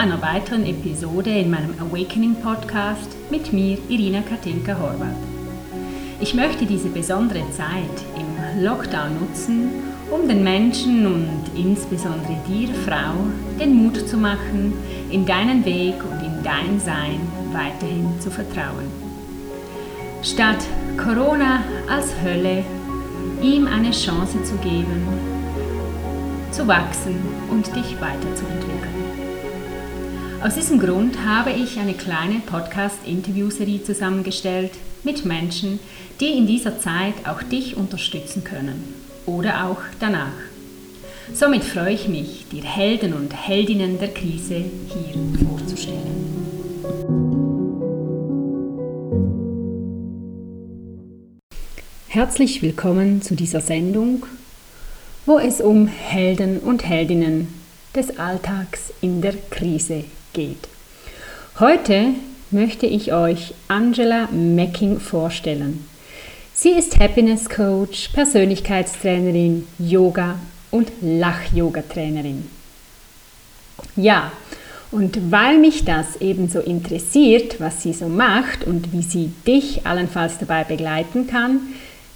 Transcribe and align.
einer 0.00 0.22
weiteren 0.22 0.64
Episode 0.64 1.28
in 1.28 1.50
meinem 1.50 1.74
Awakening 1.78 2.34
Podcast 2.36 3.14
mit 3.30 3.52
mir, 3.52 3.76
Irina 3.90 4.22
Katinka 4.22 4.74
Horvath. 4.78 5.14
Ich 6.20 6.32
möchte 6.32 6.64
diese 6.64 6.88
besondere 6.88 7.42
Zeit 7.50 8.06
im 8.16 8.64
Lockdown 8.64 9.20
nutzen, 9.20 9.68
um 10.10 10.26
den 10.26 10.42
Menschen 10.42 11.04
und 11.04 11.42
insbesondere 11.54 12.34
dir, 12.48 12.68
Frau, 12.86 13.12
den 13.60 13.74
Mut 13.74 14.08
zu 14.08 14.16
machen, 14.16 14.72
in 15.10 15.26
deinen 15.26 15.66
Weg 15.66 15.96
und 16.02 16.24
in 16.24 16.42
dein 16.42 16.80
Sein 16.80 17.20
weiterhin 17.52 18.08
zu 18.20 18.30
vertrauen. 18.30 18.86
Statt 20.22 20.64
Corona 20.96 21.62
als 21.90 22.14
Hölle, 22.24 22.64
ihm 23.42 23.66
eine 23.66 23.90
Chance 23.90 24.42
zu 24.44 24.54
geben, 24.62 25.06
zu 26.50 26.66
wachsen 26.66 27.16
und 27.50 27.66
dich 27.76 28.00
weiterzuentwickeln. 28.00 28.79
Aus 30.42 30.54
diesem 30.54 30.78
Grund 30.80 31.22
habe 31.22 31.50
ich 31.50 31.78
eine 31.78 31.92
kleine 31.92 32.40
Podcast-Interview-Serie 32.40 33.82
zusammengestellt 33.82 34.70
mit 35.04 35.26
Menschen, 35.26 35.78
die 36.18 36.30
in 36.30 36.46
dieser 36.46 36.78
Zeit 36.78 37.12
auch 37.26 37.42
dich 37.42 37.76
unterstützen 37.76 38.42
können 38.42 38.94
oder 39.26 39.66
auch 39.66 39.82
danach. 40.00 40.32
Somit 41.34 41.62
freue 41.62 41.92
ich 41.92 42.08
mich, 42.08 42.46
dir 42.50 42.64
Helden 42.64 43.12
und 43.12 43.34
Heldinnen 43.34 43.98
der 43.98 44.14
Krise 44.14 44.64
hier 44.88 45.46
vorzustellen. 45.46 46.00
Herzlich 52.08 52.62
willkommen 52.62 53.20
zu 53.20 53.34
dieser 53.34 53.60
Sendung, 53.60 54.24
wo 55.26 55.38
es 55.38 55.60
um 55.60 55.86
Helden 55.86 56.60
und 56.60 56.86
Heldinnen 56.86 57.48
des 57.94 58.18
Alltags 58.18 58.94
in 59.02 59.20
der 59.20 59.34
Krise 59.50 60.04
geht. 60.32 60.68
Heute 61.58 62.14
möchte 62.50 62.86
ich 62.86 63.12
euch 63.12 63.54
Angela 63.68 64.28
Mecking 64.32 65.00
vorstellen. 65.00 65.86
Sie 66.54 66.70
ist 66.70 66.98
Happiness 66.98 67.48
Coach, 67.48 68.08
Persönlichkeitstrainerin, 68.08 69.66
Yoga 69.78 70.38
und 70.70 70.90
Lach-Yoga-Trainerin. 71.00 72.48
Ja, 73.96 74.32
und 74.90 75.30
weil 75.30 75.58
mich 75.58 75.84
das 75.84 76.16
ebenso 76.20 76.60
interessiert, 76.60 77.60
was 77.60 77.82
sie 77.82 77.92
so 77.92 78.08
macht 78.08 78.64
und 78.66 78.92
wie 78.92 79.02
sie 79.02 79.32
dich 79.46 79.86
allenfalls 79.86 80.38
dabei 80.38 80.64
begleiten 80.64 81.26
kann, 81.26 81.60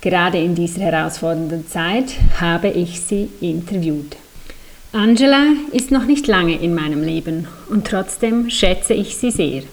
gerade 0.01 0.39
in 0.39 0.55
dieser 0.55 0.83
herausfordernden 0.83 1.69
Zeit, 1.69 2.17
habe 2.41 2.69
ich 2.69 3.01
sie 3.01 3.31
interviewt. 3.41 4.17
Angela 4.95 5.49
ist 5.73 5.91
noch 5.91 6.05
nicht 6.05 6.29
lange 6.29 6.55
in 6.55 6.73
meinem 6.73 7.03
Leben 7.03 7.49
und 7.69 7.85
trotzdem 7.85 8.49
schätze 8.49 8.95
ich 8.95 9.17
sie 9.17 9.33
sehr. 9.33 9.65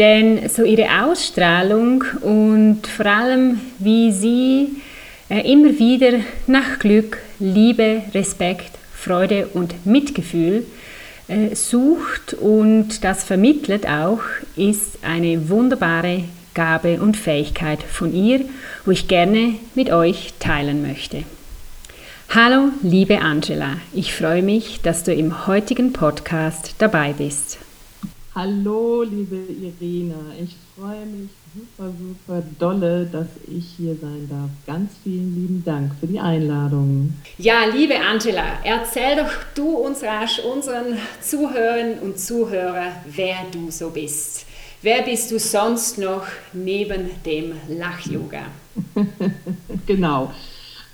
Denn 0.00 0.48
so 0.48 0.64
ihre 0.64 1.04
Ausstrahlung 1.04 2.02
und 2.20 2.88
vor 2.88 3.06
allem, 3.06 3.60
wie 3.78 4.10
sie 4.10 4.70
äh, 5.28 5.48
immer 5.52 5.78
wieder 5.78 6.18
nach 6.48 6.80
Glück, 6.80 7.18
Liebe, 7.38 8.02
Respekt, 8.12 8.72
Freude 8.92 9.46
und 9.54 9.86
Mitgefühl 9.86 10.66
äh, 11.28 11.54
sucht 11.54 12.34
und 12.34 13.04
das 13.04 13.22
vermittelt 13.22 13.86
auch, 13.86 14.22
ist 14.56 14.98
eine 15.02 15.48
wunderbare 15.48 16.24
Gabe 16.54 17.00
und 17.00 17.16
Fähigkeit 17.16 17.80
von 17.80 18.12
ihr, 18.12 18.40
wo 18.84 18.90
ich 18.90 19.06
gerne 19.06 19.54
mit 19.76 19.92
euch 19.92 20.34
teilen 20.40 20.82
möchte. 20.82 21.22
Hallo, 22.32 22.68
liebe 22.82 23.20
Angela, 23.22 23.78
ich 23.92 24.14
freue 24.14 24.40
mich, 24.40 24.80
dass 24.82 25.02
du 25.02 25.12
im 25.12 25.48
heutigen 25.48 25.92
Podcast 25.92 26.76
dabei 26.78 27.12
bist. 27.12 27.58
Hallo, 28.36 29.02
liebe 29.02 29.34
Irina, 29.34 30.14
ich 30.40 30.54
freue 30.78 31.06
mich 31.06 31.28
super, 31.52 31.90
super 31.90 32.42
dolle, 32.60 33.06
dass 33.06 33.26
ich 33.48 33.74
hier 33.76 33.96
sein 34.00 34.28
darf. 34.30 34.48
Ganz 34.64 34.92
vielen 35.02 35.34
lieben 35.34 35.64
Dank 35.64 35.90
für 35.98 36.06
die 36.06 36.20
Einladung. 36.20 37.14
Ja, 37.36 37.64
liebe 37.64 37.98
Angela, 37.98 38.60
erzähl 38.62 39.16
doch 39.16 39.32
du 39.56 39.70
uns 39.78 40.00
rasch 40.04 40.38
unseren 40.38 40.98
Zuhörern 41.20 41.98
und 41.98 42.20
Zuhörern, 42.20 42.92
wer 43.06 43.38
du 43.50 43.72
so 43.72 43.90
bist. 43.90 44.46
Wer 44.82 45.02
bist 45.02 45.32
du 45.32 45.38
sonst 45.40 45.98
noch 45.98 46.26
neben 46.52 47.10
dem 47.26 47.54
Lach-Yoga? 47.68 48.44
genau. 49.86 50.32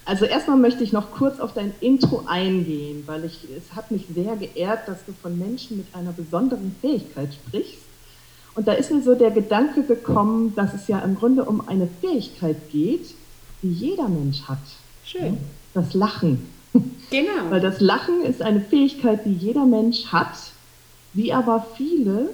Also 0.06 0.24
erstmal 0.24 0.56
möchte 0.56 0.84
ich 0.84 0.92
noch 0.92 1.10
kurz 1.10 1.40
auf 1.40 1.52
dein 1.52 1.74
Intro 1.80 2.22
eingehen, 2.26 3.02
weil 3.06 3.24
ich, 3.24 3.40
es 3.56 3.74
hat 3.74 3.90
mich 3.90 4.06
sehr 4.14 4.36
geehrt, 4.36 4.86
dass 4.86 5.04
du 5.04 5.12
von 5.20 5.36
Menschen 5.36 5.78
mit 5.78 5.86
einer 5.94 6.12
besonderen 6.12 6.74
Fähigkeit 6.80 7.34
sprichst. 7.34 7.82
Und 8.54 8.68
da 8.68 8.72
ist 8.72 8.92
mir 8.92 9.02
so 9.02 9.16
der 9.16 9.32
Gedanke 9.32 9.82
gekommen, 9.82 10.54
dass 10.54 10.72
es 10.74 10.86
ja 10.86 11.00
im 11.00 11.16
Grunde 11.16 11.44
um 11.44 11.68
eine 11.68 11.88
Fähigkeit 12.00 12.70
geht, 12.70 13.14
die 13.62 13.72
jeder 13.72 14.08
Mensch 14.08 14.42
hat. 14.42 14.58
Schön. 15.04 15.38
Das 15.74 15.92
Lachen. 15.92 16.46
Genau. 17.10 17.50
Weil 17.50 17.60
das 17.60 17.80
Lachen 17.80 18.22
ist 18.22 18.42
eine 18.42 18.60
Fähigkeit, 18.60 19.24
die 19.24 19.32
jeder 19.32 19.64
Mensch 19.64 20.06
hat, 20.06 20.34
die 21.14 21.32
aber 21.32 21.66
viele 21.76 22.30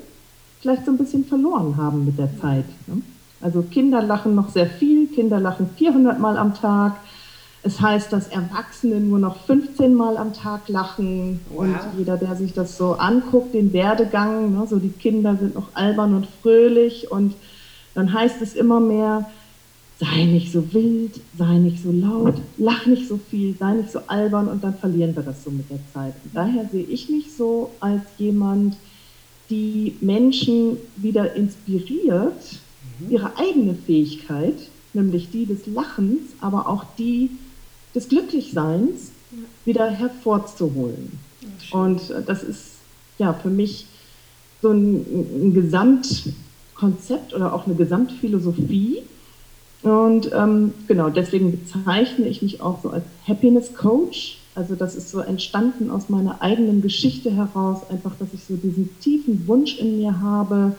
vielleicht 0.60 0.84
so 0.84 0.92
ein 0.92 0.98
bisschen 0.98 1.24
verloren 1.24 1.76
haben 1.76 2.04
mit 2.04 2.18
der 2.18 2.30
Zeit. 2.40 2.64
Ne? 2.86 3.02
Also 3.40 3.62
Kinder 3.62 4.00
lachen 4.02 4.34
noch 4.34 4.50
sehr 4.50 4.66
viel, 4.66 5.08
Kinder 5.08 5.40
lachen 5.40 5.68
400 5.76 6.18
Mal 6.18 6.38
am 6.38 6.54
Tag, 6.54 6.96
es 7.64 7.80
heißt, 7.80 8.12
dass 8.12 8.28
Erwachsene 8.28 8.98
nur 9.00 9.18
noch 9.18 9.44
15 9.44 9.94
Mal 9.94 10.16
am 10.16 10.32
Tag 10.32 10.68
lachen 10.68 11.40
wow. 11.50 11.60
und 11.60 11.76
jeder, 11.96 12.16
der 12.16 12.34
sich 12.34 12.52
das 12.52 12.76
so 12.76 12.94
anguckt, 12.94 13.54
den 13.54 13.72
Werdegang, 13.72 14.52
ne, 14.52 14.66
so 14.68 14.78
die 14.78 14.90
Kinder 14.90 15.36
sind 15.36 15.54
noch 15.54 15.68
albern 15.74 16.14
und 16.14 16.26
fröhlich 16.42 17.10
und 17.10 17.34
dann 17.94 18.12
heißt 18.12 18.42
es 18.42 18.54
immer 18.54 18.80
mehr, 18.80 19.30
sei 20.00 20.24
nicht 20.24 20.50
so 20.50 20.72
wild, 20.74 21.20
sei 21.38 21.58
nicht 21.58 21.82
so 21.82 21.92
laut, 21.92 22.34
lach 22.58 22.86
nicht 22.86 23.06
so 23.06 23.18
viel, 23.30 23.54
sei 23.56 23.74
nicht 23.74 23.92
so 23.92 24.00
albern 24.08 24.48
und 24.48 24.64
dann 24.64 24.74
verlieren 24.74 25.14
wir 25.14 25.22
das 25.22 25.44
so 25.44 25.50
mit 25.50 25.70
der 25.70 25.78
Zeit. 25.94 26.14
Und 26.24 26.34
daher 26.34 26.68
sehe 26.72 26.84
ich 26.84 27.08
mich 27.08 27.36
so 27.36 27.70
als 27.78 28.02
jemand, 28.18 28.76
die 29.50 29.96
Menschen 30.00 30.78
wieder 30.96 31.36
inspiriert, 31.36 32.58
mhm. 32.98 33.10
ihre 33.10 33.36
eigene 33.36 33.74
Fähigkeit, 33.74 34.56
nämlich 34.94 35.30
die 35.30 35.46
des 35.46 35.66
Lachens, 35.66 36.22
aber 36.40 36.68
auch 36.68 36.84
die 36.98 37.30
des 37.94 38.08
Glücklichseins 38.08 39.10
ja. 39.30 39.38
wieder 39.64 39.90
hervorzuholen. 39.90 41.18
Und 41.70 42.10
äh, 42.10 42.22
das 42.26 42.42
ist 42.42 42.72
ja 43.18 43.32
für 43.32 43.50
mich 43.50 43.86
so 44.60 44.70
ein, 44.70 44.94
ein 44.94 45.54
Gesamtkonzept 45.54 47.34
oder 47.34 47.52
auch 47.52 47.66
eine 47.66 47.74
Gesamtphilosophie. 47.74 49.02
Und 49.82 50.30
ähm, 50.32 50.72
genau, 50.86 51.10
deswegen 51.10 51.50
bezeichne 51.50 52.28
ich 52.28 52.42
mich 52.42 52.60
auch 52.60 52.82
so 52.82 52.90
als 52.90 53.04
Happiness 53.26 53.74
Coach. 53.74 54.38
Also 54.54 54.74
das 54.74 54.94
ist 54.94 55.10
so 55.10 55.20
entstanden 55.20 55.90
aus 55.90 56.08
meiner 56.08 56.40
eigenen 56.42 56.82
Geschichte 56.82 57.32
heraus, 57.32 57.78
einfach, 57.90 58.12
dass 58.18 58.28
ich 58.34 58.44
so 58.44 58.54
diesen 58.54 58.90
tiefen 59.00 59.46
Wunsch 59.48 59.78
in 59.78 59.98
mir 59.98 60.20
habe, 60.20 60.76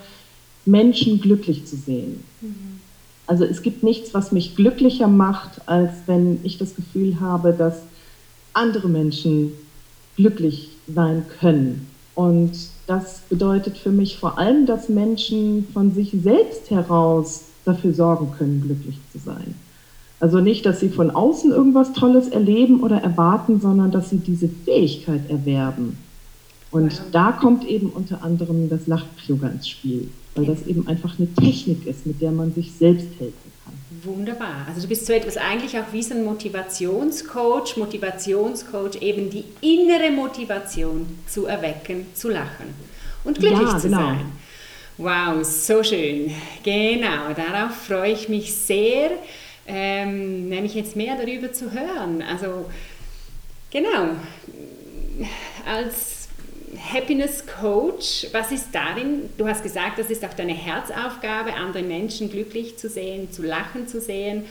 Menschen 0.66 1.20
glücklich 1.20 1.66
zu 1.66 1.76
sehen. 1.76 2.24
Mhm. 2.40 2.80
Also 3.26 3.46
es 3.46 3.62
gibt 3.62 3.84
nichts, 3.84 4.14
was 4.14 4.32
mich 4.32 4.56
glücklicher 4.56 5.08
macht, 5.08 5.68
als 5.68 5.92
wenn 6.08 6.40
ich 6.44 6.58
das 6.58 6.76
Gefühl 6.76 7.20
habe, 7.20 7.54
dass 7.54 7.82
andere 8.54 8.90
Menschen 8.90 9.54
glücklich 10.16 10.70
sein 10.88 11.26
können. 11.40 11.88
Und 12.16 12.52
das 12.86 13.22
bedeutet 13.30 13.78
für 13.78 13.92
mich 13.92 14.18
vor 14.18 14.38
allem, 14.38 14.66
dass 14.66 14.90
Menschen 14.90 15.68
von 15.74 15.94
sich 15.94 16.16
selbst 16.22 16.70
heraus 16.70 17.46
dafür 17.66 17.94
sorgen 17.94 18.32
können, 18.38 18.62
glücklich 18.62 18.98
zu 19.12 19.20
sein. 19.20 19.56
Also 20.20 20.40
nicht, 20.40 20.66
dass 20.66 20.80
sie 20.80 20.90
von 20.90 21.12
außen 21.12 21.52
irgendwas 21.52 21.94
Tolles 21.94 22.28
erleben 22.28 22.82
oder 22.82 22.98
erwarten, 22.98 23.60
sondern 23.60 23.92
dass 23.92 24.10
sie 24.10 24.18
diese 24.18 24.48
Fähigkeit 24.48 25.30
erwerben. 25.30 25.98
Und 26.72 27.02
da 27.12 27.32
kommt 27.32 27.66
eben 27.66 27.90
unter 27.90 28.24
anderem 28.24 28.70
das 28.70 28.88
Lach-Yoga 28.88 29.48
ins 29.48 29.68
Spiel 29.68 30.10
weil 30.36 30.46
das 30.46 30.66
eben 30.68 30.88
einfach 30.88 31.18
eine 31.18 31.34
Technik 31.34 31.86
ist, 31.86 32.06
mit 32.06 32.22
der 32.22 32.32
man 32.32 32.54
sich 32.54 32.72
selbst 32.72 33.08
helfen 33.20 33.52
kann. 33.64 33.74
Wunderbar. 34.04 34.66
Also 34.68 34.82
du 34.82 34.88
bist 34.88 35.06
so 35.06 35.14
etwas 35.14 35.38
eigentlich 35.38 35.78
auch 35.78 35.92
wie 35.92 36.04
so 36.04 36.14
ein 36.14 36.26
Motivationscoach, 36.26 37.78
Motivationscoach, 37.78 39.02
eben 39.02 39.30
die 39.30 39.46
innere 39.62 40.12
Motivation 40.12 41.06
zu 41.28 41.46
erwecken, 41.46 42.08
zu 42.14 42.30
lachen 42.30 42.74
und 43.24 43.40
glücklich 43.40 43.62
ja, 43.62 43.78
zu 43.78 43.88
genau. 43.88 43.98
sein. 43.98 44.26
Wow, 44.98 45.44
so 45.44 45.84
schön. 45.84 46.32
Genau, 46.64 47.34
darauf 47.36 47.76
freue 47.88 48.12
ich 48.12 48.30
mich 48.30 48.54
sehr, 48.54 49.12
ähm, 49.66 50.50
nämlich 50.50 50.76
jetzt 50.76 50.96
mehr 50.96 51.16
darüber 51.16 51.52
zu 51.52 51.72
hören. 51.72 52.22
Also 52.22 52.66
genau, 53.72 54.10
als 55.66 56.13
Happiness 56.78 57.44
Coach, 57.46 58.28
was 58.32 58.52
ist 58.52 58.68
darin? 58.74 59.30
Du 59.38 59.48
hast 59.48 59.64
gesagt, 59.64 60.00
das 60.00 60.10
ist 60.10 60.24
auch 60.26 60.34
deine 60.34 60.54
Herzaufgabe, 60.54 61.54
andere 61.54 61.84
Menschen 61.84 62.30
glücklich 62.30 62.78
zu 62.78 62.90
sehen, 62.90 63.32
zu 63.32 63.44
lachen 63.44 63.88
zu 63.88 64.02
sehen. 64.02 64.44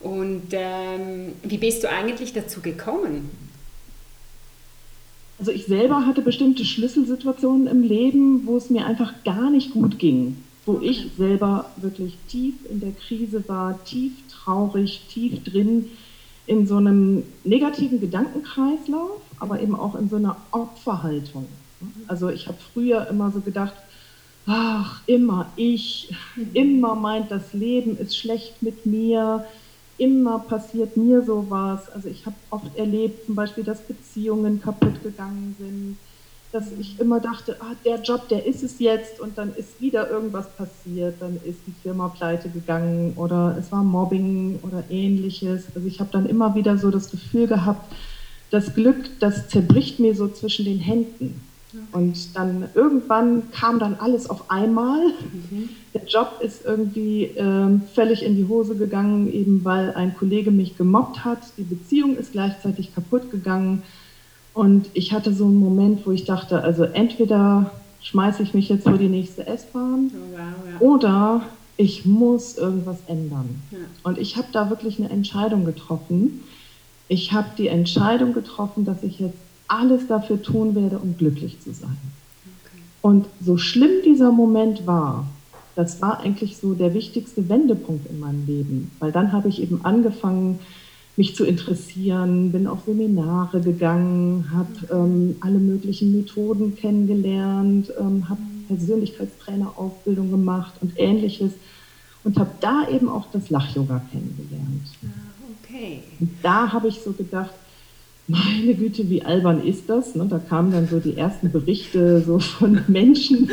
Und 0.00 0.48
ähm, 0.52 1.32
wie 1.42 1.58
bist 1.58 1.82
du 1.84 1.90
eigentlich 1.90 2.32
dazu 2.32 2.60
gekommen? 2.60 3.30
Also 5.38 5.52
ich 5.52 5.66
selber 5.66 6.06
hatte 6.06 6.20
bestimmte 6.20 6.64
Schlüsselsituationen 6.64 7.66
im 7.66 7.82
Leben, 7.82 8.46
wo 8.46 8.56
es 8.56 8.68
mir 8.68 8.84
einfach 8.84 9.14
gar 9.24 9.50
nicht 9.50 9.72
gut 9.72 9.98
ging, 9.98 10.36
wo 10.66 10.80
ich 10.82 11.08
selber 11.16 11.70
wirklich 11.76 12.16
tief 12.28 12.54
in 12.70 12.80
der 12.80 12.92
Krise 12.92 13.42
war, 13.46 13.82
tief 13.84 14.12
traurig, 14.30 15.02
tief 15.08 15.42
drin 15.44 15.90
in 16.46 16.66
so 16.66 16.76
einem 16.76 17.22
negativen 17.44 18.00
Gedankenkreislauf, 18.00 19.22
aber 19.40 19.60
eben 19.60 19.74
auch 19.74 19.96
in 19.96 20.08
so 20.08 20.16
einer 20.16 20.36
Opferhaltung. 20.52 21.46
Also 22.06 22.28
ich 22.28 22.46
habe 22.46 22.58
früher 22.72 23.08
immer 23.08 23.30
so 23.32 23.40
gedacht, 23.40 23.74
ach, 24.46 25.00
immer 25.06 25.46
ich, 25.56 26.14
immer 26.52 26.94
meint 26.94 27.30
das 27.30 27.52
Leben 27.52 27.96
ist 27.98 28.16
schlecht 28.16 28.62
mit 28.62 28.86
mir, 28.86 29.44
immer 29.98 30.38
passiert 30.38 30.96
mir 30.96 31.22
sowas. 31.22 31.90
Also 31.92 32.08
ich 32.08 32.24
habe 32.26 32.36
oft 32.50 32.76
erlebt, 32.76 33.26
zum 33.26 33.34
Beispiel, 33.34 33.64
dass 33.64 33.80
Beziehungen 33.80 34.60
kaputt 34.60 35.02
gegangen 35.02 35.56
sind, 35.58 35.96
dass 36.52 36.72
ich 36.78 36.98
immer 36.98 37.20
dachte, 37.20 37.56
ah, 37.60 37.74
der 37.84 38.00
Job, 38.00 38.28
der 38.28 38.44
ist 38.44 38.62
es 38.62 38.80
jetzt 38.80 39.20
und 39.20 39.38
dann 39.38 39.54
ist 39.54 39.80
wieder 39.80 40.10
irgendwas 40.10 40.48
passiert, 40.56 41.14
dann 41.20 41.36
ist 41.44 41.60
die 41.66 41.74
Firma 41.82 42.08
pleite 42.08 42.48
gegangen 42.48 43.12
oder 43.16 43.56
es 43.58 43.70
war 43.70 43.84
Mobbing 43.84 44.58
oder 44.62 44.82
ähnliches. 44.90 45.64
Also 45.74 45.86
ich 45.86 46.00
habe 46.00 46.10
dann 46.12 46.26
immer 46.26 46.54
wieder 46.54 46.76
so 46.76 46.90
das 46.90 47.10
Gefühl 47.10 47.46
gehabt, 47.46 47.92
das 48.50 48.74
Glück, 48.74 48.96
das 49.20 49.48
zerbricht 49.48 50.00
mir 50.00 50.14
so 50.14 50.28
zwischen 50.28 50.64
den 50.64 50.78
Händen. 50.78 51.40
Und 51.92 52.36
dann 52.36 52.68
irgendwann 52.74 53.50
kam 53.52 53.78
dann 53.78 53.94
alles 53.94 54.28
auf 54.28 54.50
einmal. 54.50 55.06
Mhm. 55.06 55.68
Der 55.94 56.04
Job 56.04 56.40
ist 56.40 56.64
irgendwie 56.64 57.24
äh, 57.24 57.78
völlig 57.94 58.24
in 58.24 58.36
die 58.36 58.48
Hose 58.48 58.74
gegangen, 58.74 59.32
eben 59.32 59.64
weil 59.64 59.94
ein 59.94 60.16
Kollege 60.16 60.50
mich 60.50 60.76
gemobbt 60.76 61.24
hat. 61.24 61.38
Die 61.58 61.62
Beziehung 61.62 62.16
ist 62.16 62.32
gleichzeitig 62.32 62.94
kaputt 62.94 63.30
gegangen. 63.30 63.82
Und 64.52 64.86
ich 64.94 65.12
hatte 65.12 65.32
so 65.32 65.44
einen 65.44 65.60
Moment, 65.60 66.06
wo 66.06 66.10
ich 66.10 66.24
dachte, 66.24 66.62
also 66.62 66.84
entweder 66.84 67.70
schmeiße 68.02 68.42
ich 68.42 68.52
mich 68.52 68.68
jetzt 68.68 68.84
vor 68.84 68.98
die 68.98 69.08
nächste 69.08 69.46
S-Bahn 69.46 70.10
oh, 70.12 70.32
wow, 70.32 70.40
ja. 70.72 70.80
oder 70.80 71.42
ich 71.76 72.04
muss 72.04 72.58
irgendwas 72.58 72.98
ändern. 73.06 73.62
Ja. 73.70 73.78
Und 74.02 74.18
ich 74.18 74.36
habe 74.36 74.48
da 74.52 74.70
wirklich 74.70 74.98
eine 74.98 75.08
Entscheidung 75.08 75.64
getroffen. 75.64 76.42
Ich 77.10 77.32
habe 77.32 77.48
die 77.58 77.66
Entscheidung 77.66 78.34
getroffen, 78.34 78.84
dass 78.84 79.02
ich 79.02 79.18
jetzt 79.18 79.36
alles 79.66 80.06
dafür 80.06 80.40
tun 80.40 80.76
werde, 80.76 81.00
um 81.00 81.16
glücklich 81.16 81.60
zu 81.60 81.72
sein. 81.72 81.96
Okay. 82.64 82.82
Und 83.02 83.26
so 83.44 83.58
schlimm 83.58 83.90
dieser 84.04 84.30
Moment 84.30 84.86
war, 84.86 85.26
das 85.74 86.00
war 86.00 86.20
eigentlich 86.20 86.58
so 86.58 86.74
der 86.74 86.94
wichtigste 86.94 87.48
Wendepunkt 87.48 88.08
in 88.08 88.20
meinem 88.20 88.46
Leben, 88.46 88.92
weil 89.00 89.10
dann 89.10 89.32
habe 89.32 89.48
ich 89.48 89.60
eben 89.60 89.84
angefangen, 89.84 90.60
mich 91.16 91.34
zu 91.34 91.44
interessieren, 91.44 92.52
bin 92.52 92.68
auf 92.68 92.84
Seminare 92.86 93.60
gegangen, 93.60 94.48
habe 94.54 94.94
ähm, 94.94 95.34
alle 95.40 95.58
möglichen 95.58 96.16
Methoden 96.16 96.76
kennengelernt, 96.76 97.92
ähm, 97.98 98.28
habe 98.28 98.40
Persönlichkeitstrainerausbildung 98.68 100.30
gemacht 100.30 100.74
und 100.80 100.92
ähnliches 100.94 101.50
und 102.22 102.38
habe 102.38 102.52
da 102.60 102.86
eben 102.88 103.08
auch 103.08 103.26
das 103.32 103.50
Lach-Yoga 103.50 104.00
kennengelernt. 104.12 104.86
Okay. 105.80 106.02
Und 106.20 106.30
da 106.42 106.72
habe 106.72 106.88
ich 106.88 107.00
so 107.00 107.12
gedacht, 107.12 107.50
meine 108.28 108.74
Güte, 108.74 109.08
wie 109.08 109.22
albern 109.22 109.64
ist 109.64 109.88
das? 109.88 110.14
Ne? 110.14 110.26
Da 110.28 110.38
kamen 110.38 110.70
dann 110.70 110.86
so 110.86 111.00
die 111.00 111.16
ersten 111.16 111.50
Berichte 111.50 112.22
so 112.22 112.38
von 112.38 112.80
Menschen, 112.88 113.50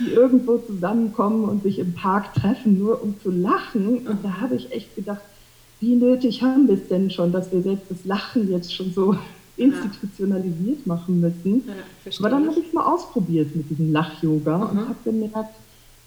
die 0.00 0.10
irgendwo 0.10 0.58
zusammenkommen 0.58 1.44
und 1.44 1.62
sich 1.62 1.78
im 1.78 1.94
Park 1.94 2.34
treffen, 2.34 2.78
nur 2.78 3.02
um 3.02 3.14
zu 3.22 3.30
lachen. 3.30 4.06
Und 4.06 4.24
da 4.24 4.40
habe 4.40 4.56
ich 4.56 4.72
echt 4.72 4.96
gedacht, 4.96 5.20
wie 5.80 5.94
nötig 5.94 6.42
haben 6.42 6.66
wir 6.66 6.74
es 6.74 6.88
denn 6.88 7.10
schon, 7.10 7.30
dass 7.30 7.52
wir 7.52 7.62
selbst 7.62 7.90
das 7.90 8.04
Lachen 8.04 8.50
jetzt 8.50 8.74
schon 8.74 8.92
so 8.92 9.16
institutionalisiert 9.56 10.86
machen 10.86 11.20
müssen. 11.20 11.62
Ja, 11.66 12.12
Aber 12.18 12.30
dann 12.30 12.48
habe 12.48 12.58
ich 12.58 12.66
es 12.66 12.72
mal 12.72 12.86
ausprobiert 12.86 13.54
mit 13.54 13.70
diesem 13.70 13.92
Lach-Yoga 13.92 14.56
mhm. 14.56 14.70
und 14.70 14.88
habe 14.88 14.96
gemerkt, 15.04 15.54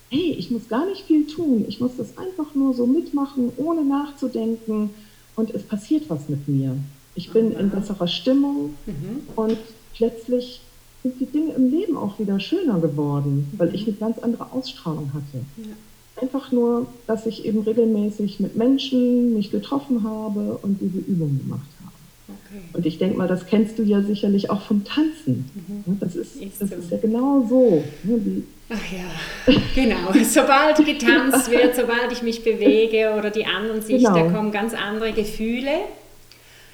hey, 0.10 0.36
ich 0.38 0.52
muss 0.52 0.68
gar 0.68 0.86
nicht 0.88 1.04
viel 1.06 1.26
tun. 1.26 1.66
Ich 1.68 1.80
muss 1.80 1.96
das 1.98 2.18
einfach 2.18 2.54
nur 2.54 2.74
so 2.74 2.86
mitmachen, 2.86 3.52
ohne 3.58 3.86
nachzudenken. 3.86 4.90
Und 5.36 5.52
es 5.52 5.64
passiert 5.64 6.10
was 6.10 6.30
mit 6.30 6.48
mir. 6.48 6.76
Ich 7.16 7.32
bin 7.32 7.52
in 7.52 7.70
besserer 7.70 8.08
Stimmung 8.08 8.72
mhm. 8.86 9.22
und 9.36 9.58
plötzlich 9.96 10.62
sind 11.04 11.20
die 11.20 11.26
Dinge 11.26 11.54
im 11.54 11.70
Leben 11.70 11.98
auch 11.98 12.18
wieder 12.18 12.40
schöner 12.40 12.80
geworden, 12.80 13.52
weil 13.58 13.76
ich 13.76 13.86
eine 13.86 13.96
ganz 13.96 14.20
andere 14.20 14.52
Ausstrahlung 14.52 15.12
hatte. 15.14 15.46
Ja. 15.58 16.22
Einfach 16.22 16.52
nur, 16.52 16.88
dass 17.08 17.26
ich 17.26 17.46
eben 17.46 17.62
regelmäßig 17.62 18.40
mit 18.40 18.56
Menschen 18.56 19.34
mich 19.34 19.52
getroffen 19.52 20.04
habe 20.04 20.60
und 20.62 20.80
diese 20.80 21.00
Übungen 21.00 21.40
gemacht 21.40 21.68
habe. 21.84 21.94
Okay. 22.30 22.64
Und 22.74 22.86
ich 22.86 23.00
denke 23.00 23.18
mal, 23.18 23.28
das 23.28 23.48
kennst 23.48 23.78
du 23.78 23.84
ja 23.84 24.02
sicherlich 24.02 24.50
auch 24.50 24.62
vom 24.62 24.84
Tanzen. 24.84 25.50
Mhm. 25.56 26.00
Das, 26.00 26.16
ist, 26.16 26.38
das 26.60 26.72
ist 26.72 26.92
ja 26.92 26.98
genau 26.98 27.46
so. 27.50 27.84
Ne, 28.04 28.44
Ach 28.70 28.92
ja, 28.92 29.54
genau. 29.76 30.14
Sobald 30.24 30.78
getanzt 30.86 31.52
wird, 31.52 31.76
sobald 31.76 32.12
ich 32.12 32.22
mich 32.22 32.44
bewege 32.44 33.14
oder 33.18 33.30
die 33.30 33.46
anderen 33.46 33.82
sich, 33.82 34.04
genau. 34.04 34.16
da 34.16 34.22
kommen 34.32 34.52
ganz 34.52 34.74
andere 34.74 35.12
Gefühle 35.12 35.82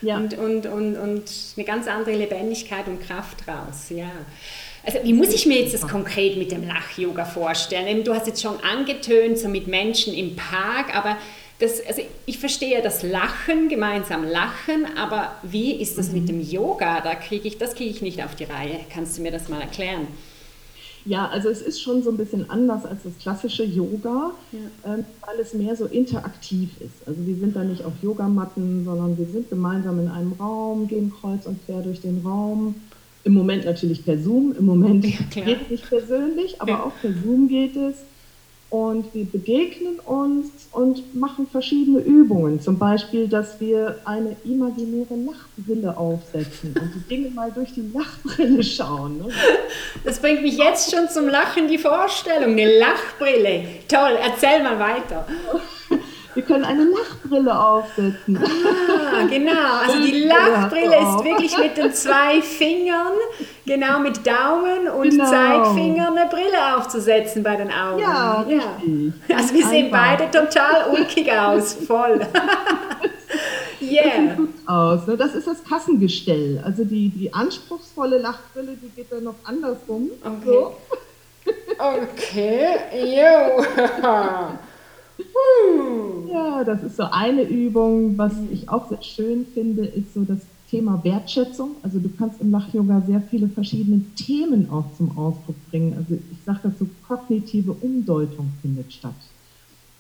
ja. 0.02 0.18
und, 0.18 0.38
und, 0.38 0.66
und, 0.68 0.98
und 0.98 1.24
eine 1.58 1.66
ganz 1.66 1.88
andere 1.88 2.16
Lebendigkeit 2.16 2.88
und 2.88 3.02
Kraft 3.02 3.48
raus. 3.48 3.88
Ja. 3.90 4.12
Also 4.86 5.00
wie 5.04 5.14
muss 5.14 5.34
ich 5.34 5.46
mir 5.46 5.62
jetzt 5.62 5.74
das 5.74 5.88
konkret 5.88 6.38
mit 6.38 6.52
dem 6.52 6.66
Lach-Yoga 6.66 7.26
vorstellen? 7.26 8.04
Du 8.04 8.14
hast 8.14 8.28
jetzt 8.28 8.42
schon 8.42 8.60
angetönt, 8.64 9.38
so 9.38 9.50
mit 9.50 9.68
Menschen 9.68 10.14
im 10.14 10.36
Park, 10.36 10.96
aber 10.96 11.18
das, 11.60 11.86
also 11.86 12.02
ich 12.26 12.40
verstehe 12.40 12.82
das 12.82 13.04
Lachen, 13.04 13.68
gemeinsam 13.68 14.24
lachen, 14.24 14.88
aber 14.98 15.36
wie 15.44 15.74
ist 15.74 15.98
das 15.98 16.10
mhm. 16.10 16.14
mit 16.14 16.30
dem 16.30 16.42
Yoga? 16.42 17.02
Da 17.02 17.16
kriege 17.16 17.48
ich, 17.48 17.58
das 17.58 17.76
kriege 17.76 17.90
ich 17.90 18.02
nicht 18.02 18.24
auf 18.24 18.36
die 18.36 18.46
Reihe. 18.46 18.80
Kannst 18.94 19.18
du 19.18 19.22
mir 19.22 19.32
das 19.32 19.50
mal 19.50 19.60
erklären? 19.60 20.08
Ja, 21.06 21.28
also 21.28 21.50
es 21.50 21.62
ist 21.62 21.81
schon 21.81 22.04
so 22.04 22.10
ein 22.10 22.18
bisschen 22.18 22.50
anders 22.50 22.86
als 22.86 23.04
das 23.04 23.18
klassische 23.19 23.63
Yoga, 23.63 24.31
ja. 24.51 24.94
ähm, 24.94 25.06
weil 25.25 25.40
es 25.42 25.54
mehr 25.54 25.75
so 25.75 25.86
interaktiv 25.86 26.69
ist. 26.81 27.07
Also 27.07 27.25
wir 27.25 27.36
sind 27.36 27.56
da 27.56 27.63
nicht 27.63 27.84
auf 27.86 27.94
Yogamatten, 28.01 28.84
sondern 28.86 29.18
wir 29.18 29.25
sind 29.25 29.50
gemeinsam 29.50 30.00
in 30.00 30.07
einem 30.10 30.34
Raum, 30.34 30.88
gehen 30.88 31.12
kreuz 31.19 31.46
und 31.46 31.66
quer 31.66 31.81
durch 31.81 32.01
den 32.01 32.22
Raum. 32.25 32.75
Im 33.24 33.34
Moment 33.34 33.66
natürlich 33.66 34.06
per 34.06 34.18
Zoom, 34.18 34.54
im 34.57 34.66
Moment 34.66 35.06
ja, 35.06 35.44
geht 35.44 35.62
es 35.63 35.69
nicht 35.69 35.90
persönlich, 35.90 36.62
aber 36.62 36.72
ja. 36.72 36.84
auch 36.84 36.94
per 37.02 37.12
Zoom 37.24 37.48
geht 37.48 37.75
es 37.75 37.95
und 38.69 39.13
wir 39.16 39.25
begegnen 39.25 40.00
uns 40.00 40.48
und 40.71 41.16
machen 41.16 41.48
verschiedene 41.51 41.99
Übungen. 41.99 42.61
Zum 42.61 42.78
Beispiel, 42.78 43.28
dass 43.28 43.59
wir 43.59 43.99
eine 44.06 44.35
imaginäre 44.45 45.16
Lachbrille 45.16 45.97
aufsetzen 45.97 46.76
und 46.80 46.92
die 46.94 47.09
Dinge 47.09 47.31
mal 47.31 47.52
durch 47.52 47.73
die 47.73 47.90
Lachbrille 47.94 48.64
schauen. 48.64 49.18
Ne? 49.18 49.30
Das 50.04 50.19
bringt 50.19 50.44
mich 50.44 50.57
jetzt 50.57 50.94
schon 50.94 51.09
zum 51.09 51.28
Lachen, 51.28 51.68
die 51.68 51.80
Vorstellung, 51.80 52.52
eine 52.52 52.80
Lachbrille. 52.80 53.64
Toll, 53.88 54.18
erzähl 54.21 54.61
mal 54.61 54.80
weiter. 54.80 55.26
Wir 56.40 56.46
können 56.46 56.64
eine 56.64 56.86
Lachbrille 56.86 57.60
aufsetzen. 57.60 58.40
Ah, 58.42 59.26
genau. 59.30 59.52
Also 59.86 60.00
die 60.00 60.24
Lachbrille 60.24 60.96
ist 60.96 61.26
wirklich 61.26 61.58
mit 61.58 61.76
den 61.76 61.92
zwei 61.94 62.42
Fingern, 62.42 63.12
genau 63.66 64.00
mit 64.00 64.26
Daumen 64.26 64.88
und 64.88 65.10
genau. 65.10 65.26
Zeigefinger 65.26 66.08
eine 66.08 66.30
Brille 66.30 66.78
aufzusetzen 66.78 67.44
bei 67.44 67.58
den 67.58 67.69
Augen. 67.69 68.00
Ja, 68.00 68.46
ja. 68.48 69.36
Also 69.36 69.54
wir 69.54 69.66
sehen 69.66 69.92
beide 69.92 70.31
total 70.31 70.90
ulkig 70.92 71.30
aus, 71.30 71.74
voll. 71.74 72.22
yeah. 73.81 74.38
Das, 74.38 74.48
aus, 74.66 75.08
ne? 75.08 75.18
das 75.18 75.36
ist 75.36 75.46
das 75.46 75.62
Kassengestell. 75.66 76.62
Also 76.64 76.86
die, 76.86 77.10
die 77.10 77.34
anspruchsvolle 77.34 78.18
Lachbrille, 78.18 78.78
die 78.81 78.88
geht 78.96 79.12
dann 79.12 79.26
noch 79.26 79.36
andersrum. 79.44 80.10
Okay. 80.24 80.46
So. 80.46 80.78
Okay, 81.81 82.76
jo. 82.94 83.64
Ja, 86.31 86.64
das 86.64 86.83
ist 86.83 86.97
so 86.97 87.04
eine 87.04 87.44
Übung. 87.44 88.18
Was 88.18 88.33
ich 88.52 88.69
auch 88.69 88.90
sehr 88.90 89.02
schön 89.02 89.45
finde, 89.54 89.85
ist 89.85 90.14
so 90.14 90.23
das 90.23 90.40
Thema 90.69 91.04
Wertschätzung. 91.04 91.76
Also 91.81 91.99
du 91.99 92.09
kannst 92.18 92.42
im 92.42 92.52
Lach-Yoga 92.52 93.02
sehr 93.07 93.21
viele 93.30 93.47
verschiedene 93.47 94.02
Themen 94.16 94.69
auch 94.69 94.85
zum 94.97 95.18
Ausdruck 95.18 95.56
bringen. 95.69 95.95
Also 95.97 96.16
ich 96.16 96.38
sage 96.45 96.59
dazu, 96.64 96.88
kognitive 97.07 97.76
Umdeutung 97.81 98.52
findet 98.61 98.94
statt. 98.94 99.16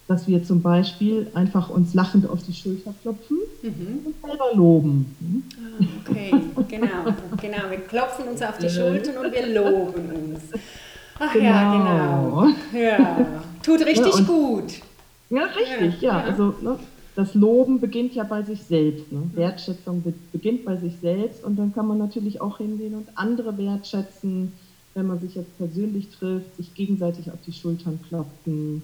Dass 0.07 0.27
wir 0.27 0.43
zum 0.43 0.61
Beispiel 0.61 1.27
einfach 1.33 1.69
uns 1.69 1.93
lachend 1.93 2.27
auf 2.29 2.43
die 2.43 2.53
Schulter 2.53 2.93
klopfen 3.01 3.37
mhm. 3.61 3.99
und 4.05 4.15
selber 4.25 4.55
loben. 4.55 5.15
Ah, 5.55 5.83
okay, 6.09 6.31
genau, 6.67 7.13
genau. 7.39 7.69
Wir 7.69 7.79
klopfen 7.87 8.27
uns 8.27 8.41
auf 8.41 8.57
die 8.57 8.69
Schultern 8.69 9.17
und 9.17 9.31
wir 9.31 9.47
loben 9.47 10.11
uns. 10.11 10.41
Ach 11.19 11.33
genau. 11.33 11.45
ja, 11.45 11.73
genau. 11.73 12.47
Ja, 12.73 13.27
tut 13.61 13.85
richtig 13.85 14.15
ja, 14.15 14.23
gut. 14.23 14.81
Ja, 15.29 15.43
richtig, 15.45 16.01
ja. 16.01 16.19
ja. 16.19 16.23
Also 16.23 16.55
ne, 16.61 16.79
das 17.15 17.33
Loben 17.33 17.79
beginnt 17.79 18.15
ja 18.15 18.23
bei 18.23 18.43
sich 18.43 18.63
selbst. 18.63 19.11
Ne? 19.11 19.29
Wertschätzung 19.33 20.03
beginnt 20.31 20.65
bei 20.65 20.77
sich 20.77 20.93
selbst 21.01 21.43
und 21.43 21.57
dann 21.57 21.73
kann 21.73 21.87
man 21.87 21.97
natürlich 21.97 22.41
auch 22.41 22.57
hingehen 22.57 22.95
und 22.95 23.09
andere 23.15 23.57
wertschätzen, 23.57 24.53
wenn 24.93 25.07
man 25.07 25.19
sich 25.19 25.35
jetzt 25.35 25.57
persönlich 25.57 26.09
trifft, 26.09 26.55
sich 26.57 26.73
gegenseitig 26.73 27.31
auf 27.31 27.39
die 27.45 27.53
Schultern 27.53 27.99
klopfen. 28.07 28.81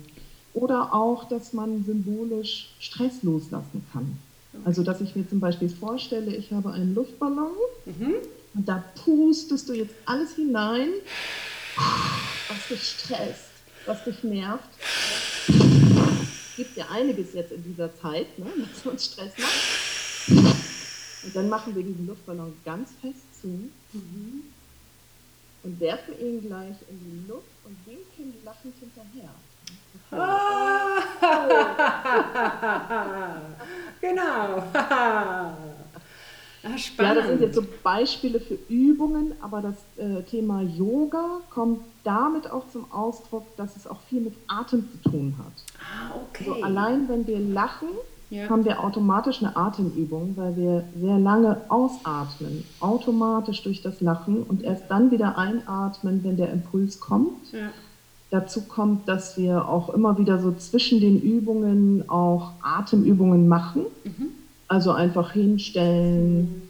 Oder 0.53 0.93
auch, 0.93 1.27
dass 1.27 1.53
man 1.53 1.83
symbolisch 1.83 2.69
Stress 2.79 3.23
loslassen 3.23 3.85
kann. 3.91 4.17
Also, 4.63 4.83
dass 4.83 5.01
ich 5.01 5.15
mir 5.15 5.27
zum 5.27 5.41
Beispiel 5.41 5.67
vorstelle, 5.67 6.33
ich 6.33 6.53
habe 6.53 6.71
einen 6.71 6.95
Luftballon 6.95 7.51
mhm. 7.85 8.15
Und 8.55 8.69
da 8.69 8.83
pustest 9.03 9.67
du 9.67 9.73
jetzt 9.73 9.93
alles 10.05 10.35
hinein, 10.35 10.87
was 11.75 12.67
dich 12.69 12.83
stresst, 12.83 13.49
was 13.85 14.03
dich 14.05 14.23
nervt. 14.23 14.69
Es 15.47 16.57
gibt 16.57 16.75
ja 16.77 16.87
einiges 16.89 17.33
jetzt 17.33 17.51
in 17.51 17.63
dieser 17.63 17.95
Zeit, 17.95 18.39
ne, 18.39 18.47
was 18.57 18.85
uns 18.91 19.05
Stress 19.05 19.31
macht. 19.37 19.53
Und 21.23 21.35
dann 21.35 21.49
machen 21.49 21.75
wir 21.75 21.83
diesen 21.83 22.07
Luftballon 22.07 22.53
ganz 22.63 22.89
fest 23.01 23.41
zu 23.41 23.47
mhm. 23.47 24.43
und 25.63 25.79
werfen 25.79 26.19
ihn 26.19 26.41
gleich 26.41 26.75
in 26.89 26.99
die 26.99 27.27
Luft 27.27 27.45
und 27.65 27.77
winken 27.85 28.33
lachend 28.43 28.73
hinterher. 28.79 29.29
genau. 34.01 34.63
Ah, 36.65 36.75
ja, 36.97 37.13
das 37.13 37.27
sind 37.27 37.41
jetzt 37.41 37.53
so 37.53 37.63
Beispiele 37.83 38.39
für 38.39 38.57
Übungen, 38.69 39.35
aber 39.39 39.61
das 39.61 39.75
äh, 39.97 40.23
Thema 40.23 40.63
Yoga 40.63 41.41
kommt 41.51 41.81
damit 42.05 42.49
auch 42.49 42.69
zum 42.71 42.91
Ausdruck, 42.91 43.43
dass 43.57 43.75
es 43.75 43.87
auch 43.87 43.99
viel 44.09 44.21
mit 44.21 44.33
Atem 44.47 44.87
zu 44.91 45.09
tun 45.09 45.35
hat. 45.37 45.53
Ah, 45.79 46.15
okay. 46.15 46.49
Also 46.49 46.63
allein 46.63 47.09
wenn 47.09 47.27
wir 47.27 47.39
lachen, 47.39 47.89
ja. 48.29 48.49
haben 48.49 48.63
wir 48.63 48.83
automatisch 48.83 49.41
eine 49.41 49.55
Atemübung, 49.55 50.33
weil 50.35 50.55
wir 50.55 50.83
sehr 50.99 51.17
lange 51.17 51.61
ausatmen, 51.69 52.63
automatisch 52.79 53.63
durch 53.63 53.81
das 53.81 54.01
Lachen 54.01 54.43
und 54.43 54.63
erst 54.63 54.83
dann 54.89 55.11
wieder 55.11 55.37
einatmen, 55.37 56.23
wenn 56.23 56.37
der 56.37 56.51
Impuls 56.51 56.99
kommt. 56.99 57.51
Ja. 57.51 57.71
Dazu 58.31 58.61
kommt, 58.61 59.07
dass 59.07 59.37
wir 59.37 59.67
auch 59.67 59.89
immer 59.89 60.17
wieder 60.17 60.39
so 60.39 60.51
zwischen 60.53 60.99
den 60.99 61.21
Übungen 61.21 62.09
auch 62.09 62.51
Atemübungen 62.61 63.47
machen. 63.47 63.85
Mhm. 64.03 64.27
Also 64.67 64.91
einfach 64.91 65.31
hinstellen, 65.31 66.63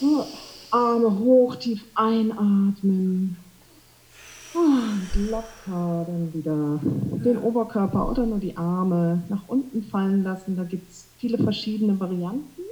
mhm. 0.00 0.20
Arme 0.70 1.18
hoch, 1.18 1.56
tief 1.56 1.84
einatmen. 1.94 3.36
Locker 4.54 6.06
dann 6.06 6.34
wieder 6.34 6.80
den 7.24 7.38
Oberkörper 7.38 8.10
oder 8.10 8.26
nur 8.26 8.38
die 8.38 8.56
Arme 8.56 9.22
nach 9.28 9.42
unten 9.46 9.82
fallen 9.82 10.24
lassen. 10.24 10.56
Da 10.56 10.64
gibt 10.64 10.90
es 10.90 11.06
viele 11.18 11.38
verschiedene 11.38 11.98
Varianten, 11.98 12.62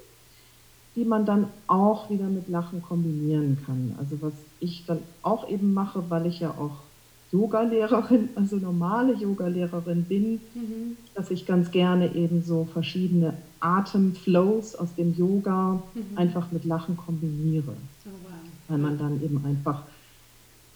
die 0.97 1.05
man 1.05 1.25
dann 1.25 1.47
auch 1.67 2.11
wieder 2.11 2.27
mit 2.27 2.49
Lachen 2.49 2.83
kombinieren 2.83 3.59
kann. 3.65 3.95
Also 3.99 4.21
was 4.21 4.33
ich 4.61 4.85
dann 4.87 4.99
auch 5.23 5.49
eben 5.49 5.73
mache, 5.73 6.03
weil 6.09 6.27
ich 6.27 6.41
ja 6.41 6.51
auch 6.51 6.83
Yoga-Lehrerin, 7.31 8.31
also 8.35 8.57
normale 8.57 9.15
Yoga-Lehrerin 9.15 10.05
bin, 10.05 10.33
mhm. 10.55 10.97
dass 11.15 11.31
ich 11.31 11.47
ganz 11.47 11.71
gerne 11.71 12.15
eben 12.15 12.43
so 12.43 12.67
verschiedene 12.73 13.35
Atemflows 13.61 14.75
aus 14.75 14.95
dem 14.95 15.15
Yoga 15.15 15.83
mhm. 15.95 16.17
einfach 16.17 16.51
mit 16.53 16.65
Lachen 16.65 16.97
kombiniere. 16.97 17.75
Oh, 18.07 18.11
wow. 18.25 18.33
Weil 18.69 18.79
man 18.79 18.99
dann 18.99 19.23
eben 19.23 19.45
einfach 19.45 19.83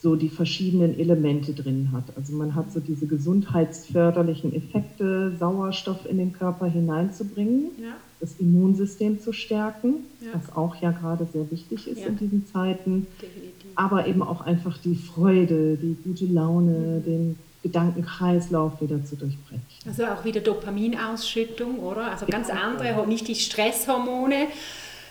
so 0.02 0.16
die 0.16 0.28
verschiedenen 0.28 0.98
Elemente 0.98 1.52
drin 1.52 1.90
hat. 1.92 2.16
Also 2.16 2.34
man 2.34 2.56
hat 2.56 2.72
so 2.72 2.80
diese 2.80 3.06
gesundheitsförderlichen 3.06 4.52
Effekte, 4.52 5.36
Sauerstoff 5.38 6.06
in 6.10 6.18
den 6.18 6.32
Körper 6.32 6.66
hineinzubringen, 6.66 7.70
ja. 7.80 7.94
das 8.18 8.34
Immunsystem 8.40 9.20
zu 9.20 9.32
stärken, 9.32 9.94
ja. 10.20 10.30
was 10.34 10.56
auch 10.56 10.74
ja 10.82 10.90
gerade 10.90 11.24
sehr 11.32 11.48
wichtig 11.52 11.86
ist 11.86 12.00
ja. 12.00 12.08
in 12.08 12.18
diesen 12.18 12.46
Zeiten, 12.46 13.06
Definitiv. 13.22 13.70
aber 13.76 14.08
eben 14.08 14.24
auch 14.24 14.40
einfach 14.40 14.76
die 14.78 14.96
Freude, 14.96 15.76
die 15.80 15.96
gute 16.02 16.26
Laune, 16.26 17.00
mhm. 17.00 17.04
den 17.04 17.38
Gedankenkreislauf 17.62 18.80
wieder 18.80 19.04
zu 19.04 19.14
durchbrechen. 19.14 19.62
Also 19.86 20.04
auch 20.06 20.24
wieder 20.24 20.40
Dopaminausschüttung, 20.40 21.78
oder? 21.78 22.10
Also 22.10 22.26
ganz 22.26 22.50
andere, 22.50 23.06
nicht 23.06 23.28
die 23.28 23.36
Stresshormone, 23.36 24.48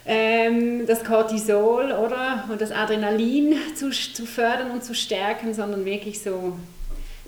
ähm, 0.05 0.85
das 0.87 1.03
Cortisol 1.03 1.91
oder 1.91 2.45
und 2.51 2.61
das 2.61 2.71
Adrenalin 2.71 3.55
zu, 3.75 3.91
zu 3.91 4.25
fördern 4.25 4.71
und 4.71 4.83
zu 4.83 4.95
stärken, 4.95 5.53
sondern 5.53 5.85
wirklich 5.85 6.21
so 6.21 6.53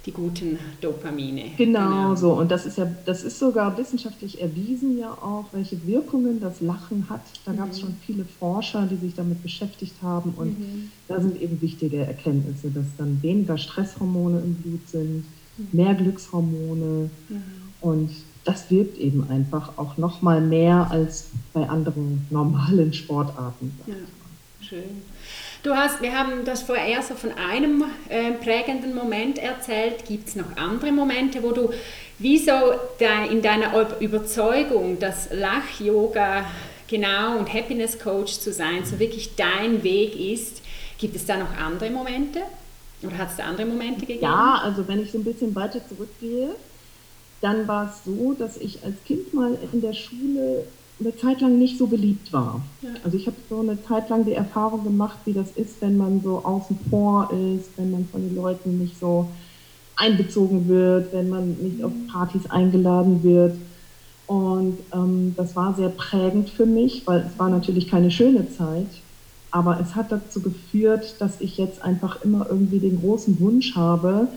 die 0.05 0.11
guten 0.11 0.59
Dopamine. 0.81 1.51
Genau, 1.57 1.79
genau, 1.79 2.15
so. 2.15 2.33
Und 2.33 2.51
das 2.51 2.65
ist 2.65 2.77
ja, 2.77 2.87
das 3.05 3.23
ist 3.23 3.39
sogar 3.39 3.77
wissenschaftlich 3.77 4.41
erwiesen 4.41 4.99
ja 4.99 5.11
auch, 5.11 5.45
welche 5.53 5.85
Wirkungen 5.87 6.41
das 6.41 6.59
Lachen 6.59 7.07
hat. 7.09 7.21
Da 7.45 7.53
mhm. 7.53 7.57
gab 7.57 7.71
es 7.71 7.79
schon 7.79 7.95
viele 8.05 8.25
Forscher, 8.25 8.85
die 8.89 8.97
sich 8.97 9.15
damit 9.15 9.41
beschäftigt 9.41 9.95
haben. 10.01 10.33
Und 10.35 10.59
mhm. 10.59 10.91
da 11.07 11.21
sind 11.21 11.41
eben 11.41 11.61
wichtige 11.61 12.05
Erkenntnisse, 12.05 12.69
dass 12.69 12.85
dann 12.97 13.21
weniger 13.21 13.57
Stresshormone 13.57 14.41
im 14.41 14.55
Blut 14.55 14.89
sind, 14.89 15.23
mhm. 15.57 15.67
mehr 15.71 15.93
Glückshormone 15.93 17.09
mhm. 17.29 17.43
und 17.79 18.09
das 18.43 18.69
wirkt 18.69 18.97
eben 18.97 19.27
einfach 19.29 19.77
auch 19.77 19.97
noch 19.97 20.21
mal 20.21 20.41
mehr 20.41 20.87
als 20.91 21.27
bei 21.53 21.67
anderen 21.67 22.25
normalen 22.29 22.93
Sportarten. 22.93 23.77
Ja, 23.87 23.95
schön. 24.61 25.03
Du 25.63 25.73
hast, 25.73 26.01
wir 26.01 26.17
haben 26.17 26.43
das 26.43 26.63
vorher 26.63 27.01
so 27.01 27.15
von 27.15 27.31
einem 27.31 27.85
äh, 28.09 28.33
prägenden 28.33 28.93
Moment 28.93 29.37
erzählt. 29.37 30.05
Gibt 30.05 30.27
es 30.27 30.35
noch 30.35 30.57
andere 30.57 30.91
Momente, 30.91 31.41
wo 31.41 31.51
du 31.51 31.69
wie 32.19 32.37
so 32.37 32.51
de, 32.99 33.31
in 33.31 33.41
deiner 33.41 33.71
Überzeugung, 34.01 34.99
dass 34.99 35.29
Lach-Yoga 35.31 36.45
genau 36.87 37.37
und 37.37 37.53
Happiness 37.53 37.97
Coach 37.97 38.39
zu 38.39 38.51
sein, 38.51 38.83
so 38.83 38.99
wirklich 38.99 39.35
dein 39.35 39.83
Weg 39.83 40.19
ist, 40.19 40.61
gibt 40.97 41.15
es 41.15 41.25
da 41.25 41.37
noch 41.37 41.55
andere 41.57 41.89
Momente? 41.89 42.41
Oder 43.01 43.17
hat 43.17 43.31
es 43.31 43.37
da 43.37 43.43
andere 43.45 43.65
Momente 43.65 44.01
gegeben? 44.01 44.23
Ja, 44.23 44.61
also 44.63 44.87
wenn 44.87 45.01
ich 45.01 45.11
so 45.11 45.17
ein 45.17 45.23
bisschen 45.23 45.55
weiter 45.55 45.79
zurückgehe, 45.87 46.55
dann 47.43 47.67
war 47.67 47.91
es 47.91 48.05
so, 48.05 48.33
dass 48.33 48.57
ich 48.57 48.83
als 48.83 48.95
Kind 49.05 49.33
mal 49.33 49.57
in 49.73 49.81
der 49.81 49.93
Schule 49.93 50.63
eine 50.99 51.15
Zeit 51.17 51.41
lang 51.41 51.59
nicht 51.59 51.77
so 51.77 51.87
beliebt 51.87 52.31
war. 52.31 52.61
Ja. 52.81 52.89
Also 53.03 53.17
ich 53.17 53.27
habe 53.27 53.35
so 53.49 53.59
eine 53.59 53.83
Zeit 53.83 54.09
lang 54.09 54.25
die 54.25 54.33
Erfahrung 54.33 54.83
gemacht, 54.85 55.17
wie 55.25 55.33
das 55.33 55.51
ist, 55.55 55.81
wenn 55.81 55.97
man 55.97 56.21
so 56.21 56.37
außen 56.45 56.77
vor 56.89 57.29
ist, 57.33 57.69
wenn 57.77 57.91
man 57.91 58.07
von 58.07 58.21
den 58.21 58.35
Leuten 58.35 58.79
nicht 58.79 58.97
so 58.97 59.27
einbezogen 59.97 60.69
wird, 60.69 61.11
wenn 61.11 61.29
man 61.29 61.49
nicht 61.61 61.79
mhm. 61.79 61.85
auf 61.85 61.91
Partys 62.11 62.49
eingeladen 62.49 63.23
wird. 63.23 63.57
Und 64.25 64.77
ähm, 64.93 65.33
das 65.35 65.55
war 65.55 65.75
sehr 65.75 65.89
prägend 65.89 66.49
für 66.49 66.65
mich, 66.65 67.05
weil 67.05 67.25
es 67.29 67.37
war 67.37 67.49
natürlich 67.49 67.89
keine 67.89 68.09
schöne 68.09 68.49
Zeit, 68.49 68.87
aber 69.51 69.79
es 69.81 69.95
hat 69.95 70.11
dazu 70.13 70.41
geführt, 70.41 71.15
dass 71.19 71.41
ich 71.41 71.57
jetzt 71.57 71.81
einfach 71.81 72.23
immer 72.23 72.47
irgendwie 72.49 72.79
den 72.79 73.01
großen 73.01 73.39
Wunsch 73.41 73.75
habe, 73.75 74.29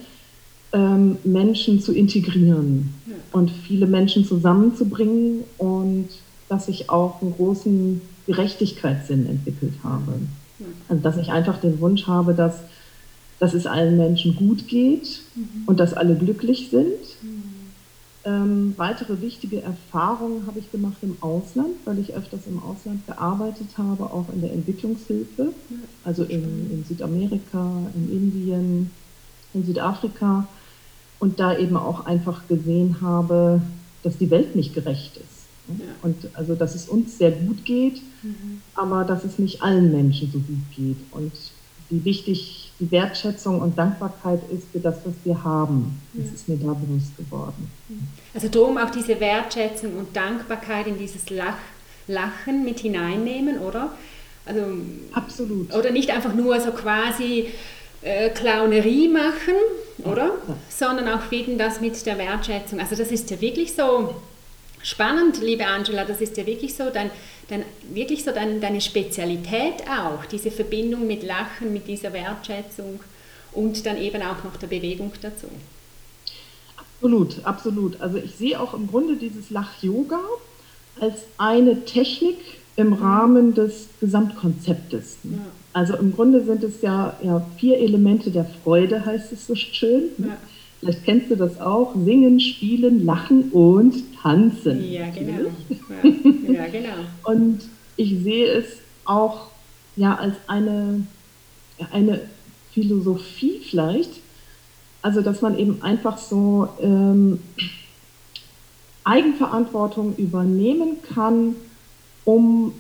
ähm, 0.77 1.17
Menschen 1.25 1.81
zu 1.81 1.93
integrieren 1.95 2.93
ja. 3.07 3.15
und 3.33 3.51
viele 3.51 3.87
Menschen 3.87 4.27
zusammenzubringen 4.27 5.45
und 5.57 6.09
dass 6.51 6.69
ich 6.69 6.91
auch 6.91 7.23
einen 7.23 7.33
großen 7.33 8.03
Gerechtigkeitssinn 8.27 9.27
entwickelt 9.27 9.73
habe. 9.83 10.13
Ja. 10.59 10.67
Also 10.89 11.03
dass 11.03 11.17
ich 11.17 11.31
einfach 11.31 11.59
den 11.61 11.81
Wunsch 11.81 12.07
habe, 12.07 12.35
dass, 12.35 12.59
dass 13.39 13.55
es 13.55 13.67
allen 13.67 13.97
Menschen 13.97 14.37
gut 14.37 14.69
geht 14.69 15.23
mhm. 15.35 15.63
und 15.65 15.81
dass 15.81 15.95
alle 15.95 16.15
glücklich 16.15 16.69
sind. 16.71 17.01
Mhm. 17.23 17.43
Ähm, 18.27 18.75
weitere 18.77 19.23
wichtige 19.23 19.63
Erfahrungen 19.63 20.47
habe 20.47 20.59
ich 20.59 20.71
gemacht 20.71 20.99
im 21.01 21.17
Ausland, 21.21 21.77
weil 21.87 22.01
ich 22.01 22.13
öfters 22.13 22.41
im 22.49 22.63
Ausland 22.63 23.07
gearbeitet 23.07 23.69
habe, 23.79 24.05
auch 24.05 24.27
in 24.35 24.43
der 24.43 24.53
Entwicklungshilfe, 24.53 25.53
also 26.05 26.25
in, 26.25 26.71
in 26.71 26.85
Südamerika, 26.87 27.71
in 27.95 28.11
Indien, 28.11 28.91
in 29.55 29.65
Südafrika 29.65 30.47
und 31.19 31.41
da 31.41 31.57
eben 31.57 31.77
auch 31.77 32.07
einfach 32.07 32.47
gesehen 32.49 32.99
habe, 33.01 33.61
dass 34.03 34.19
die 34.19 34.31
Welt 34.31 34.55
nicht 34.55 34.75
gerecht 34.75 35.17
ist. 35.17 35.47
Ja. 35.69 35.85
Und 36.03 36.29
also, 36.35 36.55
dass 36.55 36.75
es 36.75 36.89
uns 36.89 37.19
sehr 37.19 37.33
gut 37.33 37.65
geht, 37.65 38.01
mhm. 38.23 38.63
aber 38.75 39.05
dass 39.05 39.25
es 39.25 39.39
nicht 39.39 39.63
allen 39.63 39.91
Menschen 39.91 40.31
so 40.31 40.39
gut 40.39 40.63
geht. 40.77 40.99
Und 41.11 41.33
wie 41.91 42.05
wichtig 42.05 42.73
die 42.79 42.91
Wertschätzung 42.91 43.61
und 43.61 43.79
Dankbarkeit 43.79 44.41
ist 44.51 44.69
für 44.71 44.81
das, 44.81 44.97
was 45.05 45.15
wir 45.25 45.43
haben. 45.43 46.01
Das 46.13 46.33
ist 46.33 46.49
mir 46.49 46.57
da 46.57 46.75
bewusst 46.75 47.17
geworden. 47.17 47.71
Also 48.35 48.49
darum 48.49 48.77
auch 48.77 48.91
diese 48.91 49.19
Wertschätzung 49.19 49.97
und 49.97 50.15
Dankbarkeit 50.15 50.87
in 50.87 50.99
dieses 50.99 51.31
Lach 51.31 51.57
Lachen 52.09 52.65
mit 52.65 52.79
hineinnehmen, 52.81 53.59
oder? 53.59 53.91
Also, 54.45 54.61
Absolut. 55.13 55.75
Oder 55.75 55.91
nicht 55.91 56.11
einfach 56.11 56.35
nur 56.35 56.61
so 56.61 56.71
quasi 56.71 57.49
äh, 58.07 58.31
Clownerie 58.31 59.09
machen, 59.09 59.55
oder? 60.05 60.31
Sondern 60.69 61.09
auch 61.09 61.33
eben 61.33 61.59
das 61.59 61.81
mit 61.81 62.07
der 62.07 62.17
Wertschätzung. 62.19 62.79
Also 62.79 62.95
das 62.95 63.11
ist 63.11 63.29
ja 63.31 63.41
wirklich 63.41 63.75
so 63.75 64.15
spannend, 64.81 65.43
liebe 65.43 65.67
Angela, 65.67 66.05
das 66.05 66.21
ist 66.21 66.37
ja 66.37 66.47
wirklich 66.47 66.75
so 66.77 66.85
dein, 66.93 67.11
dein, 67.49 67.65
wirklich 67.93 68.23
so 68.23 68.31
dein, 68.31 68.61
deine 68.61 68.81
Spezialität 68.81 69.83
auch, 69.91 70.25
diese 70.27 70.53
Verbindung 70.53 71.07
mit 71.09 71.25
Lachen, 71.25 71.73
mit 71.73 71.89
dieser 71.89 72.13
Wertschätzung 72.13 73.01
und 73.53 73.85
dann 73.85 73.97
eben 73.97 74.23
auch 74.23 74.45
noch 74.45 74.57
der 74.57 74.69
Bewegung 74.69 75.11
dazu. 75.21 75.49
Absolut, 76.77 77.45
absolut. 77.45 78.01
Also 78.01 78.19
ich 78.19 78.37
sehe 78.37 78.61
auch 78.61 78.73
im 78.73 78.87
Grunde 78.87 79.17
dieses 79.17 79.51
Lach-Yoga 79.51 80.21
als 81.01 81.23
eine 81.39 81.85
Technik 81.85 82.39
im 82.77 82.93
Rahmen 82.93 83.55
des 83.55 83.89
Gesamtkonzeptes. 84.01 85.17
Ja. 85.25 85.39
Also 85.77 85.95
im 85.97 86.15
Grunde 86.15 86.43
sind 86.43 86.65
es 86.65 86.81
ja, 86.81 87.19
ja 87.23 87.47
vier 87.59 87.77
Elemente 87.77 88.31
der 88.31 88.47
Freude, 88.47 89.05
heißt 89.05 89.31
es 89.33 89.47
so 89.47 89.55
schön. 89.55 90.05
Ja. 90.17 90.39
Vielleicht 90.81 91.05
kennst 91.05 91.31
du 91.31 91.37
das 91.37 91.61
auch. 91.61 91.95
Singen, 91.95 92.41
spielen, 92.41 93.05
lachen 93.05 93.51
und 93.53 93.95
tanzen. 94.23 94.91
Ja, 94.91 95.11
genau. 95.11 95.51
Ja, 96.03 96.51
ja, 96.51 96.67
genau. 96.69 96.95
und 97.25 97.61
ich 97.99 98.23
sehe 98.23 98.47
es 98.47 98.79
auch 99.05 99.49
ja 99.97 100.15
als 100.15 100.37
eine, 100.47 101.07
eine 101.93 102.23
Philosophie 102.73 103.61
vielleicht, 103.63 104.13
also 105.03 105.21
dass 105.21 105.43
man 105.43 105.59
eben 105.59 105.83
einfach 105.83 106.17
so 106.17 106.71
ähm, 106.81 107.41
Eigenverantwortung 109.05 110.17
übernehmen 110.17 110.97
kann, 111.13 111.55
um 112.25 112.73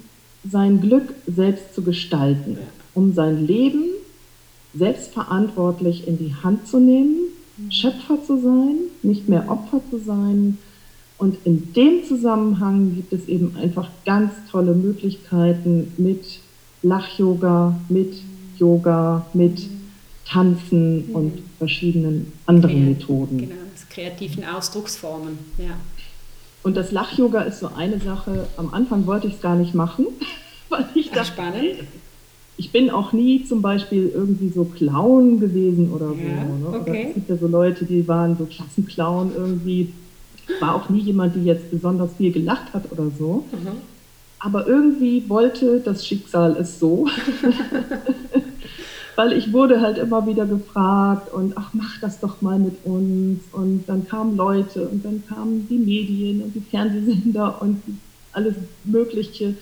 sein 0.50 0.80
Glück 0.80 1.12
selbst 1.26 1.74
zu 1.74 1.82
gestalten, 1.82 2.56
um 2.96 3.12
sein 3.12 3.46
Leben 3.46 3.84
selbstverantwortlich 4.74 6.08
in 6.08 6.18
die 6.18 6.34
Hand 6.34 6.66
zu 6.66 6.80
nehmen, 6.80 7.16
mhm. 7.56 7.70
Schöpfer 7.70 8.18
zu 8.26 8.40
sein, 8.40 8.76
nicht 9.02 9.28
mehr 9.28 9.48
Opfer 9.50 9.80
zu 9.90 9.98
sein. 9.98 10.58
Und 11.18 11.36
in 11.44 11.72
dem 11.74 12.04
Zusammenhang 12.04 12.94
gibt 12.94 13.12
es 13.12 13.28
eben 13.28 13.56
einfach 13.56 13.88
ganz 14.04 14.32
tolle 14.50 14.74
Möglichkeiten 14.74 15.92
mit 15.96 16.40
Lach-Yoga, 16.82 17.78
mit 17.88 18.14
Yoga, 18.58 19.26
mit 19.32 19.62
Tanzen 20.26 21.08
mhm. 21.08 21.14
und 21.14 21.42
verschiedenen 21.58 22.32
anderen 22.46 22.76
Kreat 22.76 22.88
Methoden. 22.88 23.38
Genau, 23.38 23.54
kreativen 23.90 24.44
Ausdrucksformen, 24.44 25.38
ja. 25.58 25.76
Und 26.62 26.76
das 26.76 26.92
Lach-Yoga 26.92 27.42
ist 27.42 27.60
so 27.60 27.70
eine 27.76 28.00
Sache, 28.00 28.48
am 28.56 28.74
Anfang 28.74 29.06
wollte 29.06 29.28
ich 29.28 29.34
es 29.34 29.40
gar 29.40 29.54
nicht 29.54 29.74
machen, 29.74 30.06
weil 30.68 30.86
ich 30.94 31.10
dachte, 31.10 31.32
spannend. 31.32 31.76
Ich 32.58 32.72
bin 32.72 32.90
auch 32.90 33.12
nie 33.12 33.44
zum 33.44 33.60
Beispiel 33.60 34.10
irgendwie 34.14 34.48
so 34.48 34.64
Clown 34.64 35.40
gewesen 35.40 35.92
oder 35.92 36.08
so. 36.08 36.14
Ja, 36.14 36.44
ne? 36.44 36.78
okay. 36.80 36.90
Oder 36.90 37.08
es 37.08 37.14
gibt 37.14 37.28
ja 37.28 37.36
so 37.36 37.46
Leute, 37.46 37.84
die 37.84 38.06
waren 38.08 38.36
so 38.38 38.46
Klassenclown 38.46 39.32
irgendwie. 39.36 39.92
War 40.60 40.76
auch 40.76 40.88
nie 40.88 41.00
jemand, 41.00 41.34
die 41.34 41.44
jetzt 41.44 41.70
besonders 41.70 42.14
viel 42.16 42.32
gelacht 42.32 42.72
hat 42.72 42.90
oder 42.92 43.10
so. 43.18 43.44
Mhm. 43.52 43.78
Aber 44.38 44.66
irgendwie 44.66 45.28
wollte 45.28 45.80
das 45.80 46.06
Schicksal 46.06 46.56
es 46.58 46.78
so. 46.78 47.08
weil 49.16 49.32
ich 49.32 49.52
wurde 49.52 49.80
halt 49.80 49.98
immer 49.98 50.26
wieder 50.26 50.46
gefragt 50.46 51.32
und 51.32 51.54
ach, 51.56 51.70
mach 51.72 51.98
das 52.00 52.20
doch 52.20 52.42
mal 52.42 52.58
mit 52.58 52.84
uns. 52.84 53.40
Und 53.52 53.84
dann 53.86 54.06
kamen 54.06 54.36
Leute 54.36 54.86
und 54.86 55.04
dann 55.04 55.24
kamen 55.26 55.66
die 55.68 55.78
Medien 55.78 56.42
und 56.42 56.54
die 56.54 56.60
Fernsehsender 56.60 57.60
und 57.60 57.82
alles 58.32 58.54
Mögliche. 58.84 59.54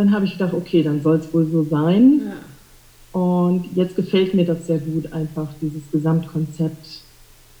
Dann 0.00 0.12
habe 0.12 0.24
ich 0.24 0.32
gedacht, 0.32 0.54
okay, 0.54 0.82
dann 0.82 1.02
soll 1.02 1.16
es 1.16 1.34
wohl 1.34 1.44
so 1.44 1.62
sein. 1.62 2.22
Ja. 2.24 3.20
Und 3.20 3.66
jetzt 3.74 3.96
gefällt 3.96 4.32
mir 4.32 4.46
das 4.46 4.66
sehr 4.66 4.78
gut, 4.78 5.12
einfach 5.12 5.48
dieses 5.60 5.82
Gesamtkonzept 5.92 7.02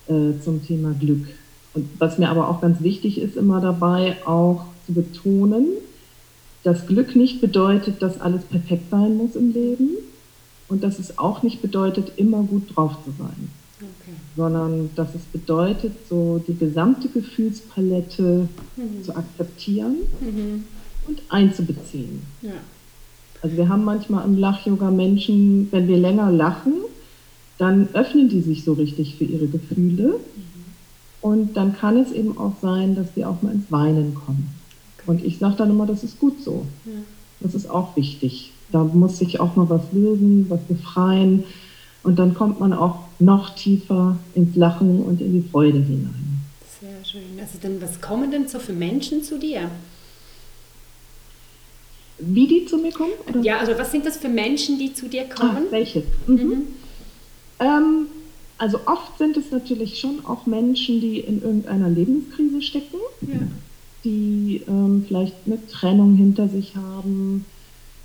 äh, 0.08 0.40
zum 0.42 0.64
Thema 0.64 0.94
Glück. 0.98 1.26
Und 1.74 1.86
was 1.98 2.16
mir 2.16 2.30
aber 2.30 2.48
auch 2.48 2.62
ganz 2.62 2.80
wichtig 2.80 3.20
ist, 3.20 3.36
immer 3.36 3.60
dabei 3.60 4.16
auch 4.24 4.64
zu 4.86 4.94
betonen, 4.94 5.66
dass 6.62 6.86
Glück 6.86 7.14
nicht 7.14 7.42
bedeutet, 7.42 8.00
dass 8.00 8.18
alles 8.18 8.42
perfekt 8.44 8.84
sein 8.90 9.18
muss 9.18 9.36
im 9.36 9.52
Leben 9.52 9.90
und 10.68 10.82
dass 10.82 10.98
es 10.98 11.18
auch 11.18 11.42
nicht 11.42 11.60
bedeutet, 11.60 12.12
immer 12.16 12.42
gut 12.42 12.74
drauf 12.74 12.96
zu 13.04 13.10
sein, 13.18 13.50
okay. 13.80 14.16
sondern 14.34 14.88
dass 14.96 15.14
es 15.14 15.24
bedeutet, 15.30 15.92
so 16.08 16.42
die 16.48 16.56
gesamte 16.56 17.08
Gefühlspalette 17.08 18.48
mhm. 18.78 19.04
zu 19.04 19.14
akzeptieren 19.14 19.96
mhm. 20.22 20.64
Und 21.06 21.20
einzubeziehen. 21.28 22.22
Ja. 22.42 22.52
Also 23.42 23.56
wir 23.56 23.68
haben 23.68 23.84
manchmal 23.84 24.24
im 24.26 24.38
Lach-Yoga 24.38 24.90
Menschen, 24.90 25.68
wenn 25.70 25.88
wir 25.88 25.96
länger 25.96 26.30
lachen, 26.30 26.74
dann 27.58 27.88
öffnen 27.94 28.28
die 28.28 28.40
sich 28.40 28.64
so 28.64 28.74
richtig 28.74 29.16
für 29.16 29.24
ihre 29.24 29.46
Gefühle. 29.46 30.18
Mhm. 30.18 30.50
Und 31.20 31.56
dann 31.56 31.76
kann 31.76 31.98
es 31.98 32.12
eben 32.12 32.38
auch 32.38 32.54
sein, 32.62 32.94
dass 32.94 33.14
sie 33.14 33.24
auch 33.24 33.42
mal 33.42 33.52
ins 33.52 33.70
Weinen 33.70 34.14
kommen. 34.14 34.48
Okay. 34.98 35.10
Und 35.10 35.24
ich 35.24 35.38
sage 35.38 35.56
dann 35.56 35.70
immer, 35.70 35.86
das 35.86 36.04
ist 36.04 36.18
gut 36.18 36.42
so. 36.42 36.66
Ja. 36.86 36.92
Das 37.40 37.54
ist 37.54 37.68
auch 37.68 37.96
wichtig. 37.96 38.52
Da 38.72 38.84
muss 38.84 39.18
sich 39.18 39.40
auch 39.40 39.56
mal 39.56 39.68
was 39.68 39.92
lösen, 39.92 40.46
was 40.48 40.60
befreien. 40.62 41.44
Und 42.02 42.18
dann 42.18 42.34
kommt 42.34 42.60
man 42.60 42.72
auch 42.72 43.00
noch 43.18 43.54
tiefer 43.54 44.16
ins 44.34 44.56
Lachen 44.56 45.02
und 45.02 45.20
in 45.20 45.32
die 45.32 45.48
Freude 45.48 45.78
hinein. 45.78 46.40
Sehr 46.80 47.04
schön. 47.04 47.38
Also 47.38 47.58
dann, 47.60 47.80
was 47.82 48.00
kommen 48.00 48.30
denn 48.30 48.48
so 48.48 48.58
für 48.58 48.72
Menschen 48.72 49.22
zu 49.22 49.38
dir? 49.38 49.70
Wie 52.20 52.46
die 52.46 52.66
zu 52.66 52.78
mir 52.78 52.92
kommen? 52.92 53.12
Oder? 53.28 53.40
Ja, 53.40 53.58
also 53.58 53.72
was 53.78 53.90
sind 53.90 54.06
das 54.06 54.16
für 54.18 54.28
Menschen, 54.28 54.78
die 54.78 54.92
zu 54.92 55.08
dir 55.08 55.24
kommen? 55.24 55.66
Ah, 55.68 55.70
welche? 55.70 56.02
Mhm. 56.26 56.36
Mhm. 56.36 56.62
Ähm, 57.60 58.06
also 58.58 58.78
oft 58.86 59.16
sind 59.18 59.36
es 59.36 59.50
natürlich 59.50 59.98
schon 59.98 60.24
auch 60.26 60.46
Menschen, 60.46 61.00
die 61.00 61.20
in 61.20 61.42
irgendeiner 61.42 61.88
Lebenskrise 61.88 62.60
stecken, 62.60 62.98
ja. 63.22 63.38
die 64.04 64.62
ähm, 64.68 65.04
vielleicht 65.08 65.34
eine 65.46 65.66
Trennung 65.66 66.14
hinter 66.14 66.48
sich 66.48 66.76
haben, 66.76 67.46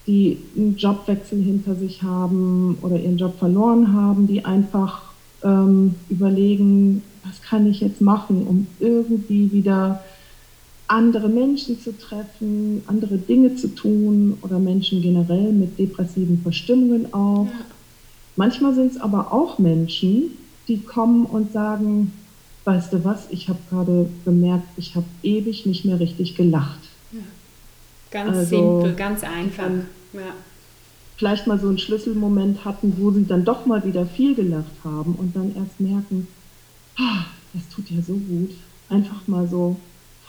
die 0.07 0.37
einen 0.55 0.77
Jobwechsel 0.77 1.41
hinter 1.41 1.75
sich 1.75 2.03
haben 2.03 2.77
oder 2.81 2.97
ihren 2.97 3.17
Job 3.17 3.37
verloren 3.37 3.91
haben, 3.93 4.27
die 4.27 4.45
einfach 4.45 5.01
ähm, 5.43 5.95
überlegen, 6.09 7.03
was 7.25 7.41
kann 7.41 7.67
ich 7.69 7.81
jetzt 7.81 8.01
machen, 8.01 8.45
um 8.47 8.67
irgendwie 8.79 9.51
wieder 9.51 10.03
andere 10.87 11.29
Menschen 11.29 11.79
zu 11.79 11.97
treffen, 11.97 12.83
andere 12.87 13.17
Dinge 13.17 13.55
zu 13.55 13.69
tun 13.69 14.37
oder 14.41 14.59
Menschen 14.59 15.01
generell 15.01 15.51
mit 15.51 15.79
depressiven 15.79 16.41
Verstimmungen 16.41 17.13
auch. 17.13 17.45
Ja. 17.45 17.65
Manchmal 18.35 18.75
sind 18.75 18.91
es 18.91 19.01
aber 19.01 19.33
auch 19.33 19.57
Menschen, 19.59 20.31
die 20.67 20.79
kommen 20.79 21.25
und 21.25 21.53
sagen, 21.53 22.11
weißt 22.65 22.93
du 22.93 23.03
was, 23.03 23.27
ich 23.29 23.49
habe 23.49 23.59
gerade 23.69 24.09
gemerkt, 24.25 24.67
ich 24.77 24.95
habe 24.95 25.05
ewig 25.23 25.65
nicht 25.65 25.85
mehr 25.85 25.99
richtig 25.99 26.35
gelacht. 26.35 26.79
Ja. 27.11 27.19
Ganz 28.11 28.37
also, 28.37 28.81
simpel, 28.81 28.95
ganz 28.95 29.23
einfach. 29.23 29.69
Ja. 30.13 30.33
Vielleicht 31.17 31.47
mal 31.47 31.59
so 31.59 31.69
einen 31.69 31.79
Schlüsselmoment 31.79 32.65
hatten, 32.65 32.93
wo 32.99 33.09
sie 33.11 33.25
dann 33.25 33.45
doch 33.45 33.65
mal 33.65 33.83
wieder 33.85 34.05
viel 34.05 34.35
gelacht 34.35 34.65
haben 34.83 35.15
und 35.15 35.35
dann 35.35 35.55
erst 35.55 35.79
merken, 35.79 36.27
oh, 36.99 37.23
das 37.53 37.63
tut 37.69 37.89
ja 37.89 38.01
so 38.01 38.13
gut. 38.13 38.51
Einfach 38.89 39.27
mal 39.27 39.47
so 39.47 39.77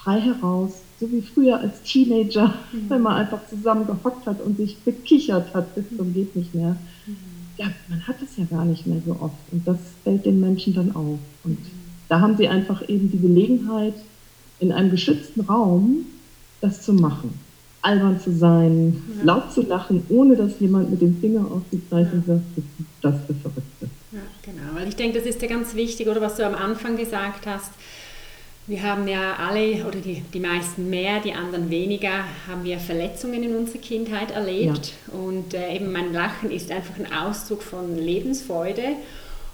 frei 0.07 0.21
heraus, 0.21 0.71
so 1.01 1.11
wie 1.11 1.21
früher 1.21 1.59
als 1.59 1.83
Teenager, 1.83 2.55
mhm. 2.73 2.89
wenn 2.89 3.03
man 3.03 3.15
einfach 3.15 3.41
zusammen 3.49 3.87
gehockt 3.87 4.25
hat 4.27 4.41
und 4.41 4.57
sich 4.57 4.79
bekichert 4.79 5.53
hat 5.53 5.75
bis 5.75 5.85
zum 5.97 6.15
geht 6.15 6.37
nicht 6.37 6.55
mehr. 6.55 6.77
Mhm. 7.07 7.17
Ja, 7.59 7.67
man 7.89 8.07
hat 8.07 8.17
es 8.23 8.37
ja 8.37 8.45
gar 8.45 8.65
nicht 8.65 8.87
mehr 8.87 9.03
so 9.05 9.17
oft 9.21 9.35
und 9.51 9.67
das 9.67 9.79
fällt 10.05 10.25
den 10.25 10.39
Menschen 10.41 10.75
dann 10.75 10.95
auf. 10.95 11.19
Und 11.43 11.59
mhm. 11.59 11.67
da 12.09 12.21
haben 12.21 12.37
sie 12.37 12.47
einfach 12.47 12.89
eben 12.89 13.11
die 13.11 13.19
Gelegenheit, 13.19 13.95
in 14.61 14.73
einem 14.73 14.91
geschützten 14.91 15.41
Raum 15.41 16.07
das 16.61 16.83
zu 16.83 16.95
machen 16.95 17.35
albern 17.87 18.21
zu 18.21 18.33
sein, 18.33 19.01
ja. 19.19 19.25
laut 19.25 19.53
zu 19.53 19.63
lachen, 19.63 20.05
ohne 20.09 20.35
dass 20.35 20.59
jemand 20.59 20.91
mit 20.91 21.01
dem 21.01 21.17
Finger 21.21 21.47
auf 21.49 21.63
die 21.71 21.81
Zeichen 21.89 22.25
ja. 22.27 22.35
sagt, 22.35 22.45
das 23.01 23.15
ist 23.15 23.29
das 23.31 23.41
Verrückte. 23.43 23.89
Ja, 24.11 24.19
genau, 24.43 24.75
weil 24.75 24.89
ich 24.89 24.97
denke, 24.97 25.19
das 25.19 25.27
ist 25.27 25.41
ja 25.41 25.47
ganz 25.47 25.75
wichtig, 25.75 26.09
oder 26.09 26.21
was 26.21 26.35
du 26.35 26.45
am 26.45 26.55
Anfang 26.55 26.97
gesagt 26.97 27.47
hast. 27.47 27.71
Wir 28.69 28.83
haben 28.83 29.07
ja 29.07 29.37
alle, 29.37 29.87
oder 29.87 30.01
die, 30.01 30.23
die 30.35 30.41
meisten 30.41 30.91
mehr, 30.91 31.21
die 31.21 31.33
anderen 31.33 31.71
weniger, 31.71 32.25
haben 32.49 32.65
wir 32.65 32.81
Verletzungen 32.81 33.43
in 33.45 33.55
unserer 33.55 33.79
Kindheit 33.79 34.33
erlebt. 34.33 34.93
Ja. 35.07 35.19
Und 35.19 35.55
äh, 35.55 35.77
eben 35.77 35.93
mein 35.93 36.13
Lachen 36.13 36.51
ist 36.51 36.73
einfach 36.73 36.99
ein 36.99 37.13
Ausdruck 37.13 37.63
von 37.63 37.97
Lebensfreude. 37.97 38.97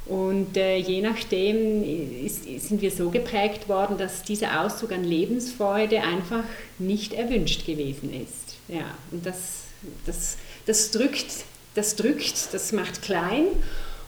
Und 0.07 0.57
äh, 0.57 0.79
je 0.79 1.03
nachdem 1.03 2.25
ist, 2.25 2.44
sind 2.44 2.81
wir 2.81 2.90
so 2.90 3.11
geprägt 3.11 3.68
worden, 3.68 3.98
dass 3.98 4.22
dieser 4.22 4.62
Ausdruck 4.62 4.92
an 4.92 5.05
Lebensfreude 5.05 6.01
einfach 6.01 6.44
nicht 6.79 7.12
erwünscht 7.12 7.66
gewesen 7.66 8.12
ist. 8.14 8.57
Ja, 8.68 8.94
und 9.11 9.27
das, 9.27 9.64
das, 10.07 10.38
das, 10.64 10.90
drückt, 10.90 11.44
das 11.75 11.96
drückt, 11.96 12.53
das 12.53 12.72
macht 12.72 13.03
klein. 13.03 13.44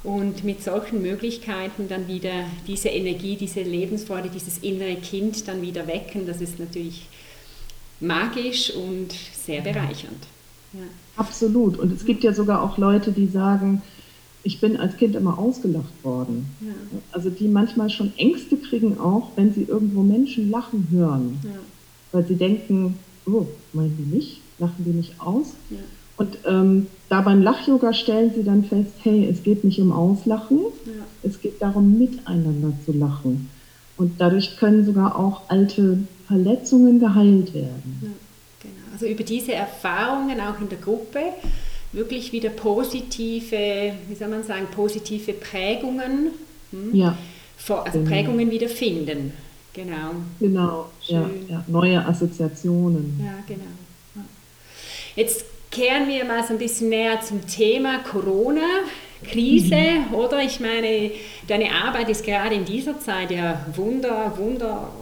Und 0.05 0.45
mit 0.45 0.63
solchen 0.63 1.01
Möglichkeiten 1.01 1.89
dann 1.89 2.07
wieder 2.09 2.45
diese 2.67 2.91
Energie, 2.91 3.37
diese 3.37 3.63
Lebensfreude, 3.63 4.29
dieses 4.29 4.59
innere 4.59 4.97
Kind 4.97 5.49
dann 5.49 5.63
wieder 5.63 5.87
wecken, 5.87 6.27
das 6.27 6.43
ist 6.43 6.61
natürlich 6.61 7.09
magisch 8.01 8.71
und 8.71 9.15
sehr 9.33 9.63
bereichernd. 9.63 10.27
Ja. 10.75 10.81
Absolut. 11.17 11.79
Und 11.79 11.91
es 11.91 12.05
gibt 12.05 12.23
ja 12.23 12.35
sogar 12.35 12.63
auch 12.63 12.77
Leute, 12.77 13.13
die 13.13 13.27
sagen, 13.27 13.81
ich 14.43 14.61
bin 14.61 14.77
als 14.77 14.97
Kind 14.99 15.17
immer 15.17 15.39
ausgelacht 15.39 16.05
worden. 16.05 16.55
Ja. 16.61 16.75
Also 17.13 17.31
die 17.31 17.49
manchmal 17.49 17.89
schon 17.89 18.13
Ängste 18.19 18.59
kriegen 18.59 18.99
auch, 18.99 19.31
wenn 19.37 19.55
sie 19.55 19.63
irgendwo 19.63 20.03
Menschen 20.03 20.51
lachen 20.51 20.89
hören. 20.91 21.39
Ja. 21.43 21.59
Weil 22.13 22.27
sie 22.27 22.37
denken, 22.37 22.99
oh, 23.27 23.47
meinen 23.73 23.97
die 23.97 24.15
mich? 24.17 24.41
Lachen 24.59 24.85
die 24.85 24.91
mich 24.91 25.15
aus? 25.19 25.55
Ja. 26.19 26.25
Und 26.25 26.39
ähm, 26.47 26.87
da 27.09 27.21
beim 27.21 27.43
Lach-Yoga 27.43 27.93
stellen 27.93 28.33
sie 28.35 28.45
dann 28.45 28.65
fest, 28.65 28.93
hey, 29.03 29.29
es 29.31 29.43
geht 29.43 29.65
nicht 29.65 29.81
um 29.81 29.93
Auslachen, 29.93 30.61
es 31.23 31.41
geht 31.41 31.61
darum, 31.61 31.99
miteinander 31.99 32.73
zu 32.85 32.93
lachen. 32.93 33.51
Und 33.97 34.21
dadurch 34.21 34.57
können 34.57 34.85
sogar 34.85 35.19
auch 35.19 35.43
alte 35.49 35.99
Verletzungen 36.27 36.99
geheilt 36.99 37.55
werden. 37.55 38.17
Genau. 38.61 38.75
Also 38.93 39.07
über 39.07 39.23
diese 39.23 39.53
Erfahrungen 39.53 40.41
auch 40.41 40.61
in 40.61 40.69
der 40.69 40.79
Gruppe 40.79 41.21
wirklich 41.93 42.33
wieder 42.33 42.51
positive, 42.51 43.93
wie 44.09 44.15
soll 44.15 44.29
man 44.29 44.43
sagen, 44.43 44.67
positive 44.75 45.33
Prägungen, 45.35 46.31
hm? 46.71 46.95
ja. 46.95 47.17
also 47.69 47.99
genau. 47.99 48.11
Prägungen 48.11 48.51
wieder 48.51 48.69
finden. 48.69 49.33
Genau. 49.73 50.13
Genau, 50.39 50.87
ja, 51.07 51.29
ja, 51.49 51.65
neue 51.67 52.05
Assoziationen. 52.07 53.21
Ja, 53.25 53.35
genau. 53.47 53.65
Jetzt 55.17 55.45
kehren 55.75 56.09
wir 56.09 56.25
mal 56.25 56.45
so 56.45 56.53
ein 56.53 56.59
bisschen 56.59 56.89
näher 56.89 57.21
zum 57.21 57.47
Thema 57.47 57.99
Corona. 57.99 58.63
Krise, 59.25 59.75
mhm. 59.75 60.15
oder? 60.15 60.41
Ich 60.43 60.61
meine, 60.61 61.11
deine 61.49 61.71
Arbeit 61.73 62.11
ist 62.11 62.25
gerade 62.25 62.55
in 62.55 62.65
dieser 62.65 63.01
Zeit 63.01 63.31
ja 63.31 63.65
wunder, 63.75 64.35
wunder 64.37 64.93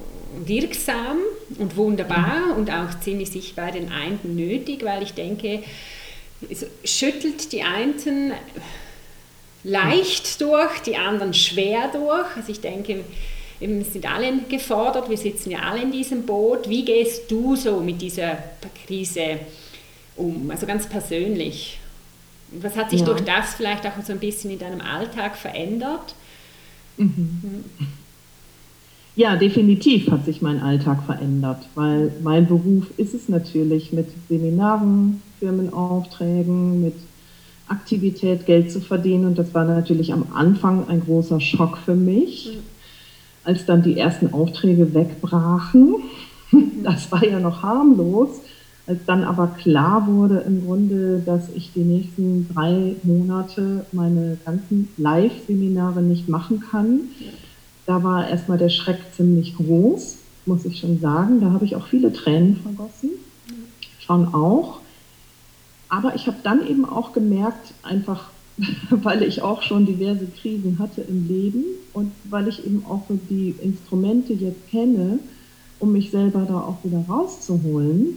wirksam 0.46 1.18
und 1.58 1.76
wunderbar 1.76 2.46
mhm. 2.46 2.56
und 2.56 2.70
auch 2.70 3.00
ziemlich 3.00 3.30
sich 3.30 3.54
bei 3.54 3.70
den 3.72 3.90
einen 3.90 4.20
nötig, 4.22 4.84
weil 4.84 5.02
ich 5.02 5.14
denke, 5.14 5.62
es 6.48 6.66
schüttelt 6.84 7.52
die 7.52 7.62
einen 7.62 8.32
leicht 9.64 10.40
durch, 10.40 10.78
die 10.86 10.96
anderen 10.96 11.34
schwer 11.34 11.90
durch. 11.92 12.36
Also 12.36 12.52
ich 12.52 12.60
denke, 12.60 13.04
wir 13.60 13.84
sind 13.84 14.10
alle 14.10 14.32
gefordert, 14.48 15.10
wir 15.10 15.18
sitzen 15.18 15.50
ja 15.50 15.60
alle 15.60 15.82
in 15.82 15.92
diesem 15.92 16.24
Boot. 16.24 16.68
Wie 16.68 16.84
gehst 16.84 17.30
du 17.30 17.56
so 17.56 17.80
mit 17.80 18.00
dieser 18.00 18.38
Krise 18.86 19.22
um? 19.32 19.61
Also 20.48 20.66
ganz 20.66 20.86
persönlich. 20.86 21.78
Was 22.60 22.76
hat 22.76 22.90
sich 22.90 23.00
ja. 23.00 23.06
durch 23.06 23.22
das 23.22 23.54
vielleicht 23.54 23.86
auch 23.86 23.92
so 24.04 24.12
ein 24.12 24.18
bisschen 24.18 24.50
in 24.50 24.58
deinem 24.58 24.80
Alltag 24.80 25.36
verändert? 25.36 26.14
Mhm. 26.98 27.64
Ja, 29.14 29.36
definitiv 29.36 30.10
hat 30.10 30.24
sich 30.24 30.40
mein 30.40 30.60
Alltag 30.60 31.04
verändert, 31.04 31.68
weil 31.74 32.12
mein 32.22 32.46
Beruf 32.46 32.86
ist 32.96 33.12
es 33.12 33.28
natürlich 33.28 33.92
mit 33.92 34.06
Seminaren, 34.28 35.20
Firmenaufträgen, 35.38 36.82
mit 36.82 36.94
Aktivität 37.68 38.46
Geld 38.46 38.72
zu 38.72 38.80
verdienen. 38.80 39.26
Und 39.26 39.38
das 39.38 39.52
war 39.52 39.64
natürlich 39.64 40.12
am 40.12 40.26
Anfang 40.34 40.88
ein 40.88 41.00
großer 41.00 41.40
Schock 41.40 41.78
für 41.78 41.94
mich, 41.94 42.52
mhm. 42.54 42.60
als 43.44 43.66
dann 43.66 43.82
die 43.82 43.98
ersten 43.98 44.32
Aufträge 44.32 44.94
wegbrachen. 44.94 45.96
Das 46.82 47.10
war 47.10 47.24
ja 47.24 47.40
noch 47.40 47.62
harmlos. 47.62 48.42
Als 48.86 48.98
dann 49.06 49.22
aber 49.22 49.48
klar 49.48 50.08
wurde 50.08 50.38
im 50.40 50.64
Grunde, 50.64 51.22
dass 51.24 51.48
ich 51.54 51.72
die 51.72 51.84
nächsten 51.84 52.48
drei 52.52 52.96
Monate 53.04 53.86
meine 53.92 54.38
ganzen 54.44 54.88
Live-Seminare 54.96 56.02
nicht 56.02 56.28
machen 56.28 56.60
kann, 56.60 57.02
da 57.86 58.02
war 58.02 58.28
erstmal 58.28 58.58
der 58.58 58.70
Schreck 58.70 58.98
ziemlich 59.12 59.56
groß, 59.56 60.18
muss 60.46 60.64
ich 60.64 60.80
schon 60.80 61.00
sagen. 61.00 61.40
Da 61.40 61.52
habe 61.52 61.64
ich 61.64 61.76
auch 61.76 61.86
viele 61.86 62.12
Tränen 62.12 62.56
vergossen, 62.56 63.10
schon 64.00 64.34
auch. 64.34 64.80
Aber 65.88 66.14
ich 66.16 66.26
habe 66.26 66.38
dann 66.42 66.66
eben 66.66 66.84
auch 66.84 67.12
gemerkt, 67.12 67.74
einfach 67.82 68.30
weil 68.90 69.22
ich 69.22 69.42
auch 69.42 69.62
schon 69.62 69.86
diverse 69.86 70.26
Krisen 70.26 70.78
hatte 70.78 71.02
im 71.02 71.26
Leben 71.28 71.64
und 71.92 72.12
weil 72.24 72.48
ich 72.48 72.64
eben 72.66 72.84
auch 72.86 73.02
so 73.08 73.18
die 73.30 73.54
Instrumente 73.60 74.32
jetzt 74.32 74.68
kenne, 74.68 75.18
um 75.78 75.92
mich 75.92 76.10
selber 76.10 76.44
da 76.46 76.60
auch 76.60 76.84
wieder 76.84 77.04
rauszuholen, 77.08 78.16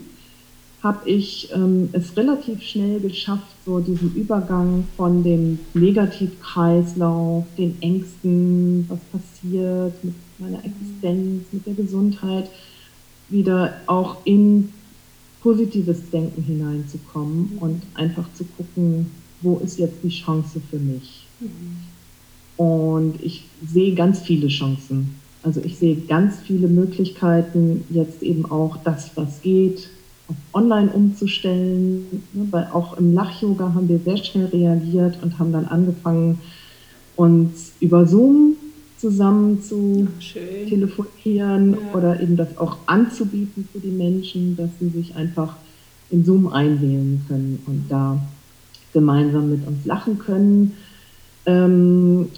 habe 0.86 1.10
ich 1.10 1.48
ähm, 1.52 1.88
es 1.90 2.16
relativ 2.16 2.62
schnell 2.62 3.00
geschafft, 3.00 3.56
so 3.64 3.80
diesen 3.80 4.14
Übergang 4.14 4.84
von 4.96 5.24
dem 5.24 5.58
Negativkreislauf, 5.74 7.44
den 7.58 7.76
Ängsten, 7.82 8.88
was 8.88 9.00
passiert 9.10 9.92
mit 10.04 10.14
meiner 10.38 10.64
Existenz, 10.64 11.42
mit 11.50 11.66
der 11.66 11.74
Gesundheit, 11.74 12.48
wieder 13.28 13.80
auch 13.86 14.18
in 14.24 14.72
positives 15.42 16.08
Denken 16.10 16.44
hineinzukommen 16.44 17.58
und 17.58 17.82
einfach 17.94 18.32
zu 18.34 18.44
gucken, 18.56 19.10
wo 19.40 19.56
ist 19.64 19.80
jetzt 19.80 19.98
die 20.04 20.10
Chance 20.10 20.60
für 20.70 20.78
mich. 20.78 21.26
Mhm. 21.40 22.64
Und 22.64 23.14
ich 23.24 23.42
sehe 23.66 23.96
ganz 23.96 24.20
viele 24.20 24.46
Chancen. 24.46 25.16
Also 25.42 25.60
ich 25.64 25.78
sehe 25.78 25.96
ganz 25.96 26.36
viele 26.46 26.68
Möglichkeiten, 26.68 27.84
jetzt 27.90 28.22
eben 28.22 28.46
auch 28.46 28.76
das, 28.84 29.10
was 29.16 29.42
geht, 29.42 29.88
auf 30.28 30.36
online 30.52 30.90
umzustellen. 30.90 32.22
Ne, 32.32 32.48
weil 32.50 32.68
auch 32.72 32.98
im 32.98 33.14
Lach-Yoga 33.14 33.74
haben 33.74 33.88
wir 33.88 33.98
sehr 33.98 34.16
schnell 34.16 34.46
reagiert 34.46 35.18
und 35.22 35.38
haben 35.38 35.52
dann 35.52 35.66
angefangen, 35.66 36.40
uns 37.16 37.72
über 37.80 38.06
Zoom 38.06 38.56
zusammen 38.98 39.62
zu 39.62 40.08
Ach, 40.18 40.68
telefonieren 40.68 41.72
ja. 41.72 41.98
oder 41.98 42.20
eben 42.20 42.36
das 42.36 42.56
auch 42.58 42.78
anzubieten 42.86 43.68
für 43.72 43.78
die 43.78 43.90
Menschen, 43.90 44.56
dass 44.56 44.70
sie 44.80 44.88
sich 44.88 45.14
einfach 45.16 45.56
in 46.10 46.24
Zoom 46.24 46.48
einwählen 46.48 47.22
können 47.28 47.62
und 47.66 47.84
da 47.88 48.18
gemeinsam 48.92 49.50
mit 49.50 49.66
uns 49.66 49.84
lachen 49.84 50.18
können. 50.18 50.72
Ähm, 51.44 52.28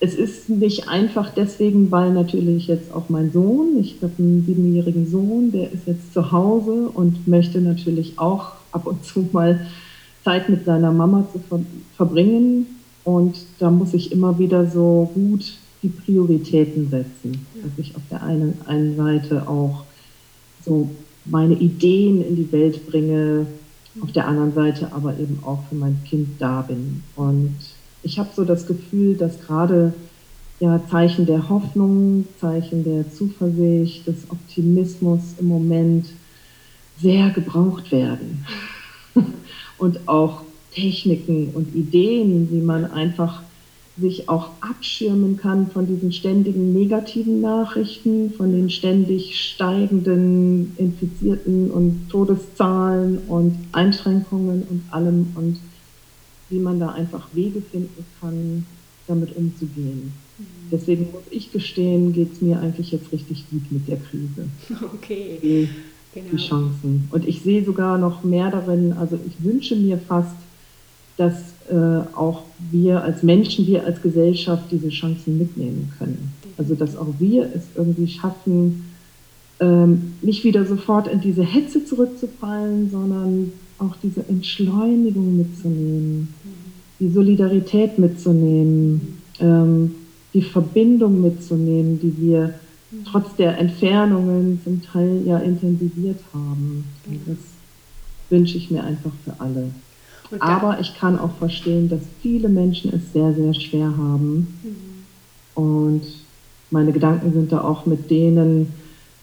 es 0.00 0.14
ist 0.14 0.50
nicht 0.50 0.88
einfach 0.88 1.30
deswegen, 1.34 1.90
weil 1.90 2.12
natürlich 2.12 2.66
jetzt 2.66 2.92
auch 2.92 3.08
mein 3.08 3.32
Sohn, 3.32 3.78
ich 3.80 3.96
habe 4.02 4.12
einen 4.18 4.44
siebenjährigen 4.44 5.06
Sohn, 5.10 5.50
der 5.52 5.72
ist 5.72 5.86
jetzt 5.86 6.12
zu 6.12 6.32
Hause 6.32 6.90
und 6.92 7.26
möchte 7.26 7.60
natürlich 7.60 8.18
auch 8.18 8.52
ab 8.72 8.86
und 8.86 9.04
zu 9.04 9.28
mal 9.32 9.66
Zeit 10.24 10.48
mit 10.48 10.64
seiner 10.64 10.92
Mama 10.92 11.26
zu 11.32 11.38
ver 11.38 11.60
verbringen. 11.96 12.66
Und 13.04 13.36
da 13.58 13.70
muss 13.70 13.94
ich 13.94 14.12
immer 14.12 14.38
wieder 14.38 14.66
so 14.70 15.10
gut 15.14 15.58
die 15.82 15.88
Prioritäten 15.88 16.88
setzen, 16.88 17.46
dass 17.62 17.72
ich 17.76 17.94
auf 17.94 18.02
der 18.10 18.22
einen, 18.22 18.58
einen 18.66 18.96
Seite 18.96 19.46
auch 19.46 19.84
so 20.64 20.88
meine 21.26 21.54
Ideen 21.54 22.26
in 22.26 22.36
die 22.36 22.50
Welt 22.50 22.86
bringe, 22.86 23.46
auf 24.00 24.12
der 24.12 24.26
anderen 24.26 24.54
Seite 24.54 24.92
aber 24.92 25.12
eben 25.18 25.38
auch 25.44 25.62
für 25.68 25.74
mein 25.74 25.98
Kind 26.04 26.28
da 26.38 26.62
bin. 26.62 27.02
Und 27.16 27.54
ich 28.04 28.18
habe 28.18 28.28
so 28.34 28.44
das 28.44 28.66
Gefühl, 28.66 29.16
dass 29.16 29.40
gerade 29.40 29.92
ja, 30.60 30.80
Zeichen 30.88 31.26
der 31.26 31.48
Hoffnung, 31.48 32.26
Zeichen 32.40 32.84
der 32.84 33.10
Zuversicht, 33.12 34.06
des 34.06 34.30
Optimismus 34.30 35.20
im 35.40 35.48
Moment 35.48 36.06
sehr 37.00 37.30
gebraucht 37.30 37.90
werden. 37.90 38.46
und 39.78 40.06
auch 40.06 40.42
Techniken 40.72 41.50
und 41.54 41.74
Ideen, 41.74 42.48
wie 42.50 42.60
man 42.60 42.84
einfach 42.84 43.42
sich 43.96 44.28
auch 44.28 44.50
abschirmen 44.60 45.36
kann 45.36 45.70
von 45.70 45.86
diesen 45.86 46.12
ständigen 46.12 46.72
negativen 46.72 47.40
Nachrichten, 47.40 48.32
von 48.36 48.50
den 48.50 48.68
ständig 48.68 49.40
steigenden 49.40 50.72
Infizierten 50.78 51.70
und 51.70 52.08
Todeszahlen 52.10 53.18
und 53.28 53.56
Einschränkungen 53.70 54.64
und 54.68 54.82
allem 54.90 55.28
und 55.36 55.58
wie 56.50 56.58
man 56.58 56.80
da 56.80 56.90
einfach 56.90 57.28
Wege 57.32 57.60
finden 57.60 58.04
kann, 58.20 58.66
damit 59.06 59.36
umzugehen. 59.36 60.12
Mhm. 60.38 60.44
Deswegen 60.70 61.10
muss 61.12 61.22
ich 61.30 61.52
gestehen, 61.52 62.12
geht 62.12 62.32
es 62.32 62.40
mir 62.40 62.60
eigentlich 62.60 62.92
jetzt 62.92 63.12
richtig 63.12 63.44
gut 63.50 63.70
mit 63.70 63.88
der 63.88 63.98
Krise. 63.98 64.48
Okay. 64.94 65.38
Die, 65.42 65.68
genau. 66.14 66.30
die 66.32 66.36
Chancen. 66.36 67.08
Und 67.10 67.26
ich 67.26 67.42
sehe 67.42 67.64
sogar 67.64 67.98
noch 67.98 68.24
mehr 68.24 68.50
darin, 68.50 68.92
also 68.92 69.18
ich 69.26 69.44
wünsche 69.44 69.76
mir 69.76 69.98
fast, 69.98 70.36
dass 71.16 71.54
äh, 71.70 72.16
auch 72.16 72.42
wir 72.70 73.02
als 73.02 73.22
Menschen, 73.22 73.66
wir 73.66 73.84
als 73.84 74.02
Gesellschaft 74.02 74.64
diese 74.70 74.88
Chancen 74.88 75.38
mitnehmen 75.38 75.92
können. 75.98 76.32
Also 76.56 76.74
dass 76.74 76.96
auch 76.96 77.14
wir 77.18 77.50
es 77.54 77.64
irgendwie 77.76 78.08
schaffen, 78.08 78.84
ähm, 79.60 80.14
nicht 80.22 80.44
wieder 80.44 80.66
sofort 80.66 81.06
in 81.08 81.20
diese 81.20 81.42
Hetze 81.42 81.84
zurückzufallen, 81.84 82.90
sondern 82.90 83.52
auch 83.78 83.96
diese 84.02 84.26
Entschleunigung 84.28 85.36
mitzunehmen, 85.36 86.34
die 87.00 87.10
Solidarität 87.10 87.98
mitzunehmen, 87.98 89.18
ähm, 89.40 89.94
die 90.32 90.42
Verbindung 90.42 91.20
mitzunehmen, 91.20 92.00
die 92.00 92.14
wir 92.18 92.54
trotz 93.10 93.34
der 93.36 93.58
Entfernungen 93.58 94.60
zum 94.62 94.82
Teil 94.82 95.22
ja 95.24 95.38
intensiviert 95.38 96.20
haben. 96.32 96.84
Und 97.06 97.20
das 97.26 97.38
wünsche 98.30 98.56
ich 98.56 98.70
mir 98.70 98.84
einfach 98.84 99.12
für 99.24 99.40
alle. 99.40 99.70
Aber 100.38 100.80
ich 100.80 100.94
kann 100.96 101.18
auch 101.18 101.32
verstehen, 101.38 101.88
dass 101.88 102.00
viele 102.22 102.48
Menschen 102.48 102.92
es 102.94 103.12
sehr, 103.12 103.34
sehr 103.34 103.54
schwer 103.54 103.96
haben. 103.96 104.48
Mhm. 104.62 105.62
Und 105.62 106.02
meine 106.70 106.92
Gedanken 106.92 107.32
sind 107.32 107.52
da 107.52 107.60
auch 107.60 107.86
mit 107.86 108.10
denen, 108.10 108.72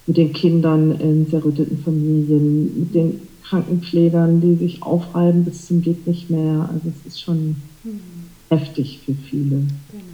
mit 0.07 0.17
den 0.17 0.31
Kindern 0.31 0.99
in 0.99 1.29
zerrütteten 1.29 1.83
Familien, 1.83 2.79
mit 2.79 2.95
den 2.95 3.21
Krankenpflegern, 3.43 4.41
die 4.41 4.55
sich 4.55 4.83
aufreiben 4.83 5.43
bis 5.43 5.67
zum 5.67 5.81
geht 5.81 6.07
nicht 6.07 6.29
mehr. 6.29 6.69
Also 6.71 6.89
es 6.89 7.13
ist 7.13 7.21
schon 7.21 7.61
mhm. 7.83 8.01
heftig 8.49 8.99
für 9.05 9.13
viele. 9.13 9.67
Genau. 9.91 10.11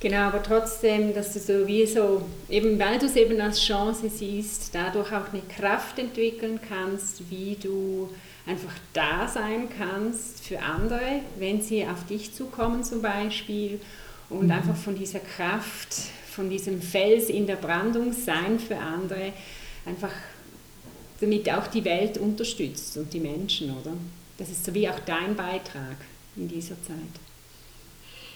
Genau, 0.00 0.20
aber 0.20 0.42
trotzdem, 0.42 1.12
dass 1.12 1.34
du 1.34 1.38
so 1.38 1.66
wie 1.66 1.84
so, 1.84 2.22
eben 2.48 2.78
weil 2.78 2.98
du 2.98 3.04
es 3.04 3.16
eben 3.16 3.38
als 3.38 3.60
Chance 3.60 4.08
siehst, 4.08 4.74
dadurch 4.74 5.12
auch 5.12 5.30
eine 5.30 5.42
Kraft 5.54 5.98
entwickeln 5.98 6.58
kannst, 6.66 7.30
wie 7.30 7.58
du 7.62 8.08
einfach 8.46 8.72
da 8.94 9.28
sein 9.28 9.68
kannst 9.76 10.42
für 10.46 10.58
andere, 10.60 11.20
wenn 11.38 11.60
sie 11.60 11.84
auf 11.84 12.06
dich 12.06 12.32
zukommen 12.32 12.82
zum 12.82 13.02
Beispiel 13.02 13.78
und 14.30 14.46
mhm. 14.46 14.52
einfach 14.52 14.76
von 14.76 14.94
dieser 14.94 15.20
Kraft, 15.20 15.94
von 16.30 16.48
diesem 16.48 16.80
Fels 16.80 17.28
in 17.28 17.46
der 17.46 17.56
Brandung 17.56 18.14
sein 18.14 18.58
für 18.58 18.78
andere, 18.78 19.34
einfach 19.84 20.12
damit 21.20 21.50
auch 21.50 21.66
die 21.66 21.84
Welt 21.84 22.18
unterstützt 22.18 22.96
und 22.96 23.12
die 23.12 23.20
Menschen, 23.20 23.70
oder? 23.70 23.92
Das 24.38 24.48
ist 24.48 24.64
so 24.64 24.74
wie 24.74 24.88
auch 24.88 24.98
dein 25.00 25.36
Beitrag 25.36 25.96
in 26.36 26.48
dieser 26.48 26.80
Zeit. 26.82 26.96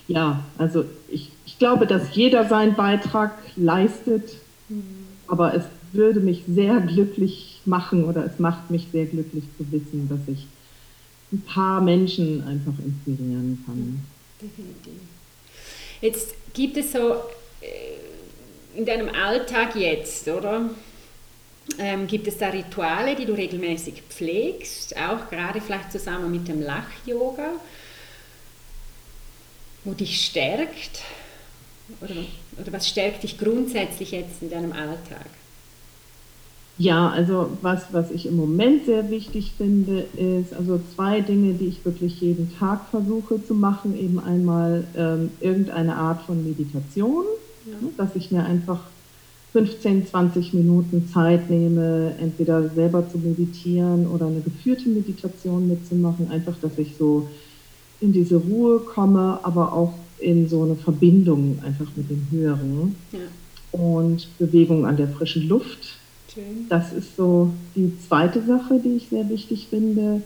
Ja, 0.07 0.45
also 0.59 0.85
ich, 1.09 1.31
ich 1.47 1.59
glaube, 1.59 1.87
dass 1.87 2.15
jeder 2.15 2.47
seinen 2.47 2.75
Beitrag 2.75 3.33
leistet, 3.57 4.35
mhm. 4.69 5.07
aber 5.27 5.55
es 5.55 5.65
würde 5.93 6.21
mich 6.21 6.43
sehr 6.47 6.81
glücklich 6.81 7.61
machen 7.65 8.05
oder 8.05 8.27
es 8.27 8.39
macht 8.39 8.71
mich 8.71 8.89
sehr 8.93 9.07
glücklich 9.07 9.45
zu 9.57 9.73
wissen, 9.73 10.09
dass 10.09 10.21
ich 10.29 10.47
ein 11.33 11.41
paar 11.41 11.81
Menschen 11.81 12.47
einfach 12.47 12.75
inspirieren 12.85 13.63
kann. 13.65 14.03
Definitiv. 14.43 15.01
Jetzt 16.01 16.35
gibt 16.53 16.77
es 16.77 16.93
so 16.93 17.15
in 18.77 18.85
deinem 18.85 19.09
Alltag 19.09 19.77
jetzt, 19.77 20.29
oder? 20.29 20.69
Ähm, 21.79 22.07
gibt 22.07 22.27
es 22.27 22.37
da 22.37 22.49
Rituale, 22.49 23.17
die 23.17 23.25
du 23.25 23.33
regelmäßig 23.33 24.03
pflegst, 24.09 24.97
auch 24.97 25.31
gerade 25.31 25.61
vielleicht 25.61 25.91
zusammen 25.91 26.31
mit 26.31 26.47
dem 26.47 26.61
Lach-Yoga, 26.61 27.53
wo 29.85 29.93
dich 29.93 30.25
stärkt? 30.27 31.03
Oder, 32.01 32.15
oder 32.61 32.73
was 32.73 32.89
stärkt 32.89 33.23
dich 33.23 33.39
grundsätzlich 33.39 34.11
jetzt 34.13 34.43
in 34.43 34.51
deinem 34.51 34.73
Alltag? 34.73 35.27
Ja, 36.77 37.09
also 37.09 37.57
was, 37.63 37.93
was 37.93 38.11
ich 38.11 38.27
im 38.27 38.37
Moment 38.37 38.87
sehr 38.87 39.09
wichtig 39.09 39.53
finde, 39.57 40.07
ist 40.17 40.53
also 40.53 40.81
zwei 40.95 41.21
Dinge, 41.21 41.55
die 41.55 41.67
ich 41.67 41.85
wirklich 41.85 42.21
jeden 42.21 42.53
Tag 42.59 42.89
versuche 42.91 43.45
zu 43.45 43.55
machen. 43.55 43.97
Eben 43.99 44.19
einmal 44.19 44.85
ähm, 44.97 45.31
irgendeine 45.41 45.95
Art 45.95 46.23
von 46.23 46.43
Meditation, 46.43 47.25
ja. 47.65 47.73
Ne, 47.81 47.93
dass 47.97 48.17
ich 48.17 48.33
mir 48.33 48.45
einfach 48.45 48.81
15, 49.55 50.09
20 50.09 50.53
Minuten 50.53 51.09
Zeit 51.13 51.49
nehme, 51.49 52.13
entweder 52.21 52.69
selber 52.71 53.09
zu 53.09 53.19
meditieren 53.19 54.09
oder 54.09 54.27
eine 54.27 54.41
geführte 54.41 54.89
Meditation 54.89 55.69
mitzumachen, 55.69 56.29
einfach, 56.29 56.57
dass 56.61 56.77
ich 56.77 56.97
so 56.99 57.29
in 58.01 58.13
diese 58.13 58.35
Ruhe 58.35 58.81
komme, 58.81 59.39
aber 59.45 59.73
auch 59.73 59.95
in 60.19 60.49
so 60.49 60.65
eine 60.65 60.75
Verbindung 60.75 61.61
einfach 61.65 61.87
mit 61.95 62.11
dem 62.11 62.27
Höheren. 62.33 62.97
Ja. 63.13 63.21
Und 63.71 64.27
Bewegung 64.39 64.87
an 64.87 64.97
der 64.97 65.07
frischen 65.07 65.49
Luft. 65.49 65.99
Schön. 66.33 66.67
Das 66.69 66.93
ist 66.93 67.17
so 67.17 67.51
die 67.77 67.93
zweite 68.09 68.43
Sache, 68.45 68.81
die 68.85 68.97
ich 68.97 69.09
sehr 69.09 69.29
wichtig 69.29 69.69
finde. 69.71 70.21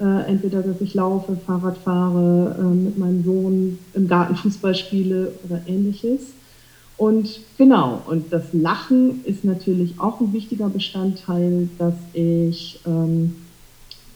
Äh, 0.00 0.30
entweder, 0.30 0.62
dass 0.62 0.80
ich 0.80 0.94
laufe, 0.94 1.36
Fahrrad 1.36 1.76
fahre, 1.76 2.56
äh, 2.58 2.74
mit 2.74 2.96
meinem 2.96 3.22
Sohn 3.22 3.78
im 3.92 4.08
Garten 4.08 4.34
Fußball 4.34 4.74
spiele 4.74 5.34
oder 5.44 5.60
ähnliches. 5.66 6.32
Und 7.02 7.40
genau, 7.58 8.00
und 8.06 8.32
das 8.32 8.44
Lachen 8.52 9.24
ist 9.24 9.44
natürlich 9.44 9.98
auch 9.98 10.20
ein 10.20 10.32
wichtiger 10.32 10.68
Bestandteil, 10.68 11.68
dass 11.76 11.94
ich 12.12 12.78
ähm, 12.86 13.34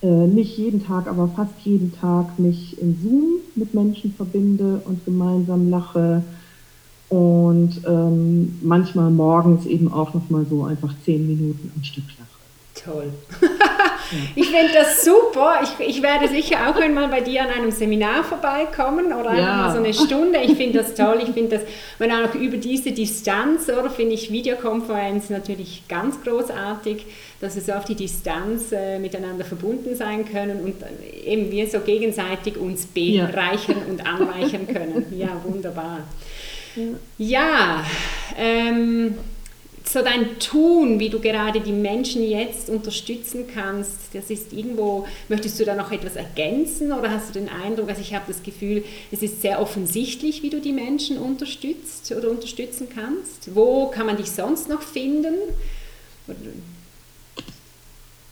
äh, 0.03 0.07
nicht 0.29 0.57
jeden 0.57 0.87
Tag, 0.87 1.09
aber 1.09 1.27
fast 1.27 1.55
jeden 1.65 1.93
Tag 1.93 2.39
mich 2.39 2.81
in 2.81 2.97
Zoom 3.03 3.41
mit 3.57 3.75
Menschen 3.75 4.15
verbinde 4.15 4.81
und 4.85 5.05
gemeinsam 5.05 5.69
lache 5.69 6.23
und 7.09 7.81
ähm, 7.89 8.57
manchmal 8.63 9.11
morgens 9.11 9.67
eben 9.67 9.93
auch 9.93 10.15
noch 10.15 10.31
mal 10.31 10.47
so 10.49 10.63
einfach 10.63 10.95
zehn 11.05 11.27
Minuten 11.27 11.73
am 11.75 11.83
Stück 11.83 12.05
lache. 12.17 12.85
Toll. 12.85 13.13
Ich 14.35 14.49
finde 14.49 14.73
das 14.73 15.05
super. 15.05 15.61
Ich, 15.63 15.87
ich 15.87 16.03
werde 16.03 16.29
sicher 16.29 16.57
auch 16.69 16.81
einmal 16.81 17.09
bei 17.09 17.21
dir 17.21 17.43
an 17.43 17.49
einem 17.49 17.71
Seminar 17.71 18.25
vorbeikommen 18.25 19.13
oder 19.13 19.35
ja. 19.35 19.39
einfach 19.39 19.57
mal 19.57 19.73
so 19.73 19.79
eine 19.79 19.95
Stunde. 19.95 20.41
Ich 20.43 20.57
finde 20.57 20.83
das 20.83 20.95
toll. 20.95 21.19
Ich 21.23 21.31
finde 21.31 21.59
das, 21.59 21.67
wenn 21.99 22.13
auch 22.13 22.35
über 22.35 22.57
diese 22.57 22.93
Distanz, 22.93 23.69
oder 23.69 23.91
finde 23.91 24.15
ich 24.15 24.31
Videokonferenz 24.31 25.31
natürlich 25.31 25.83
ganz 25.89 26.23
großartig, 26.23 27.07
dass 27.41 27.55
wir 27.57 27.63
so 27.63 27.73
auf 27.73 27.85
die 27.85 27.95
Distanz 27.95 28.73
äh, 28.73 28.99
miteinander 28.99 29.45
verbunden 29.45 29.95
sein 29.95 30.25
können 30.31 30.61
und 30.61 30.75
eben 31.25 31.51
wir 31.51 31.67
so 31.69 31.81
gegenseitig 31.81 32.57
uns 32.57 32.87
bereichern 32.87 33.77
ja. 33.87 33.91
und 33.91 34.07
anreichern 34.07 34.67
können. 34.67 35.07
Ja, 35.17 35.29
wunderbar. 35.45 36.01
Ja, 36.75 36.83
ja 37.19 37.85
ähm, 38.37 39.15
so 39.89 40.03
dein 40.03 40.39
Tun, 40.39 40.99
wie 40.99 41.09
du 41.09 41.21
gerade 41.21 41.61
die 41.61 41.73
Menschen 41.73 42.23
jetzt 42.29 42.69
unterstützen 42.69 43.45
kannst, 43.53 44.15
das 44.15 44.31
ist 44.31 44.53
irgendwo, 44.53 45.07
möchtest 45.29 45.59
du 45.61 45.65
da 45.65 45.75
noch 45.75 45.93
etwas 45.93 46.17
ergänzen 46.17 46.93
oder 46.93 47.11
hast 47.11 47.35
du 47.35 47.39
den 47.39 47.49
Eindruck, 47.49 47.89
also 47.89 48.01
ich 48.01 48.15
habe 48.15 48.25
das 48.29 48.43
Gefühl, 48.43 48.85
es 49.13 49.23
ist 49.23 49.43
sehr 49.43 49.61
offensichtlich, 49.61 50.43
wie 50.43 50.51
du 50.51 50.61
die 50.61 50.73
Menschen 50.73 51.19
unterstützt 51.19 52.13
oder 52.17 52.31
unterstützen 52.31 52.89
kannst. 52.93 53.55
Wo 53.55 53.87
kann 53.87 54.07
man 54.07 54.17
dich 54.17 54.31
sonst 54.31 54.69
noch 54.69 54.83
finden? 54.83 55.35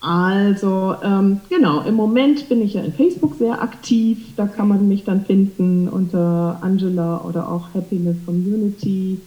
Also 0.00 0.96
ähm, 1.02 1.40
genau, 1.48 1.82
im 1.82 1.94
Moment 1.94 2.48
bin 2.50 2.60
ich 2.60 2.74
ja 2.74 2.82
in 2.82 2.92
Facebook 2.92 3.36
sehr 3.38 3.62
aktiv. 3.62 4.18
Da 4.36 4.46
kann 4.46 4.68
man 4.68 4.86
mich 4.86 5.04
dann 5.04 5.24
finden 5.24 5.88
unter 5.88 6.58
Angela 6.60 7.22
oder 7.22 7.50
auch 7.50 7.72
Happiness 7.74 8.16
Community 8.26 9.18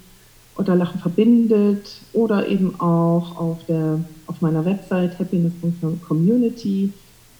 oder 0.58 0.76
Lachen 0.76 1.00
verbindet 1.00 1.88
oder 2.14 2.48
eben 2.48 2.80
auch 2.80 3.38
auf, 3.38 3.58
der, 3.68 4.00
auf 4.26 4.42
meiner 4.42 4.66
Website 4.66 5.20
happiness.community 5.20 6.92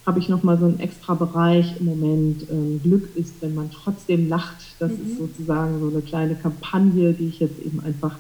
habe 0.08 0.20
ich 0.20 0.30
nochmal 0.30 0.58
so 0.58 0.66
einen 0.66 0.80
extra 0.80 1.16
Bereich 1.16 1.76
im 1.80 1.86
Moment. 1.86 2.48
Ähm, 2.50 2.80
Glück 2.82 3.10
ist, 3.16 3.34
wenn 3.42 3.54
man 3.54 3.70
trotzdem 3.70 4.30
lacht. 4.30 4.56
Das 4.80 4.92
mhm. 4.92 5.06
ist 5.06 5.18
sozusagen 5.18 5.80
so 5.82 5.90
eine 5.90 6.02
kleine 6.02 6.36
Kampagne, 6.36 7.14
die 7.14 7.28
ich 7.28 7.40
jetzt 7.42 7.60
eben 7.60 7.82
einfach 7.82 8.16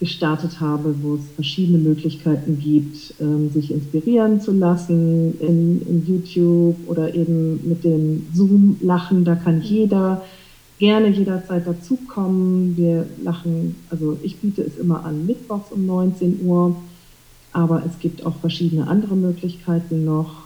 gestartet 0.00 0.60
habe, 0.60 0.94
wo 1.02 1.14
es 1.14 1.22
verschiedene 1.34 1.78
Möglichkeiten 1.78 2.58
gibt, 2.60 3.14
ähm, 3.20 3.48
sich 3.50 3.70
inspirieren 3.70 4.40
zu 4.40 4.52
lassen 4.52 5.40
in, 5.40 5.80
in 5.88 6.06
YouTube 6.06 6.76
oder 6.86 7.14
eben 7.14 7.66
mit 7.66 7.84
dem 7.84 8.26
Zoom-Lachen. 8.34 9.24
Da 9.24 9.34
kann 9.34 9.62
jeder 9.62 10.22
gerne 10.84 11.08
jederzeit 11.08 11.66
dazukommen. 11.66 12.76
Wir 12.76 13.06
lachen, 13.22 13.76
also 13.88 14.18
ich 14.22 14.36
biete 14.36 14.60
es 14.60 14.76
immer 14.76 15.02
an 15.06 15.24
Mittwochs 15.24 15.72
um 15.72 15.86
19 15.86 16.40
Uhr, 16.44 16.76
aber 17.54 17.82
es 17.86 17.98
gibt 18.00 18.26
auch 18.26 18.36
verschiedene 18.36 18.86
andere 18.86 19.16
Möglichkeiten 19.16 20.04
noch. 20.04 20.42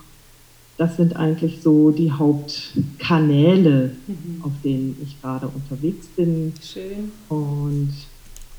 Das 0.76 0.96
sind 0.96 1.16
eigentlich 1.16 1.60
so 1.60 1.90
die 1.90 2.12
Hauptkanäle, 2.12 3.90
mhm. 4.06 4.44
auf 4.44 4.52
denen 4.62 4.96
ich 5.02 5.20
gerade 5.20 5.48
unterwegs 5.48 6.06
bin. 6.06 6.52
Schön. 6.62 7.10
Und 7.28 7.94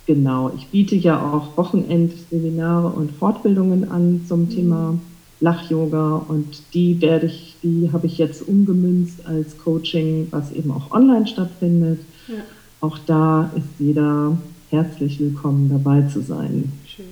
genau, 0.06 0.52
ich 0.58 0.68
biete 0.68 0.98
ja 0.98 1.32
auch 1.32 1.56
Wochenendseminare 1.56 2.90
und 2.90 3.14
Fortbildungen 3.14 3.90
an 3.90 4.26
zum 4.28 4.42
mhm. 4.42 4.50
Thema 4.50 5.00
Lach-Yoga 5.42 6.26
und 6.28 6.62
die 6.74 7.02
werde 7.02 7.28
ich, 7.28 7.56
die 7.64 7.90
habe 7.94 8.08
ich 8.08 8.18
jetzt 8.18 8.48
umgemünzt 8.48 9.26
als 9.26 9.58
Coaching, 9.58 10.28
was 10.32 10.52
eben 10.52 10.72
auch 10.72 10.92
online 10.92 11.28
stattfindet. 11.28 12.00
Ja. 12.28 12.36
Auch 12.82 12.98
da 13.06 13.52
ist 13.56 13.68
jeder 13.80 14.38
herzlich 14.70 15.20
willkommen 15.20 15.70
dabei 15.70 16.08
zu 16.08 16.22
sein. 16.22 16.72
Schön, 16.86 17.06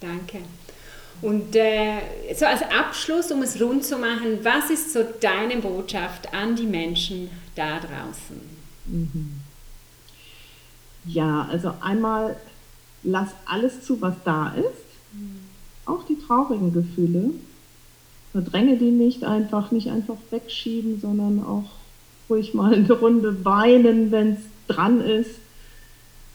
danke. 0.00 0.38
Und 1.20 1.56
äh, 1.56 1.98
so 2.34 2.46
als 2.46 2.62
Abschluss, 2.62 3.30
um 3.32 3.42
es 3.42 3.60
rund 3.60 3.84
zu 3.84 3.98
machen, 3.98 4.38
was 4.42 4.70
ist 4.70 4.92
so 4.92 5.00
deine 5.20 5.60
Botschaft 5.60 6.32
an 6.32 6.54
die 6.54 6.66
Menschen 6.66 7.28
da 7.54 7.80
draußen? 7.80 8.40
Mhm. 8.86 9.32
Ja, 11.04 11.48
also 11.50 11.72
einmal 11.80 12.36
lass 13.02 13.30
alles 13.46 13.82
zu, 13.82 14.00
was 14.00 14.14
da 14.24 14.54
ist, 14.54 15.12
mhm. 15.12 15.40
auch 15.86 16.04
die 16.04 16.18
traurigen 16.18 16.72
Gefühle 16.72 17.30
verdränge 18.42 18.76
die 18.76 18.92
nicht 18.92 19.24
einfach, 19.24 19.72
nicht 19.72 19.90
einfach 19.90 20.16
wegschieben, 20.30 21.00
sondern 21.00 21.42
auch 21.44 21.64
ruhig 22.30 22.54
mal 22.54 22.72
eine 22.72 22.92
Runde 22.92 23.44
weinen, 23.44 24.12
wenn 24.12 24.34
es 24.34 24.38
dran 24.68 25.00
ist. 25.00 25.40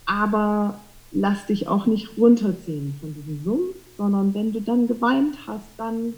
Aber 0.06 0.82
lass 1.14 1.46
dich 1.46 1.70
auch 1.70 1.86
nicht 1.86 2.10
runterziehen 2.18 2.94
von 3.00 3.14
diesem 3.14 3.42
Sumpf, 3.46 3.76
sondern 3.98 4.34
wenn 4.34 4.52
du 4.52 4.60
dann 4.60 4.88
geweint 4.88 5.36
hast, 5.48 5.64
dann 5.78 6.14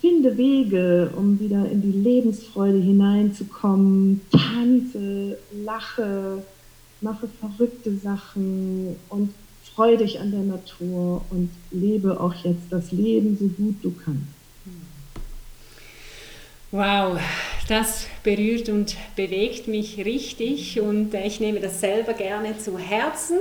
finde 0.00 0.36
Wege, 0.36 1.12
um 1.16 1.38
wieder 1.38 1.70
in 1.70 1.82
die 1.82 1.96
Lebensfreude 1.96 2.78
hineinzukommen. 2.78 4.22
Tanze, 4.32 5.38
lache, 5.64 6.42
mache 7.00 7.28
verrückte 7.28 7.96
Sachen 7.96 8.96
und 9.08 9.32
freue 9.76 9.98
dich 9.98 10.18
an 10.18 10.32
der 10.32 10.42
Natur 10.42 11.22
und 11.30 11.50
lebe 11.70 12.18
auch 12.18 12.34
jetzt 12.42 12.64
das 12.70 12.90
Leben 12.90 13.36
so 13.38 13.46
gut 13.46 13.76
du 13.84 13.92
kannst. 14.04 14.35
Wow, 16.72 17.20
das 17.68 18.08
berührt 18.24 18.68
und 18.68 18.96
bewegt 19.14 19.68
mich 19.68 19.98
richtig 20.04 20.80
und 20.80 21.14
ich 21.14 21.38
nehme 21.38 21.60
das 21.60 21.80
selber 21.80 22.12
gerne 22.12 22.58
zu 22.58 22.76
Herzen. 22.76 23.38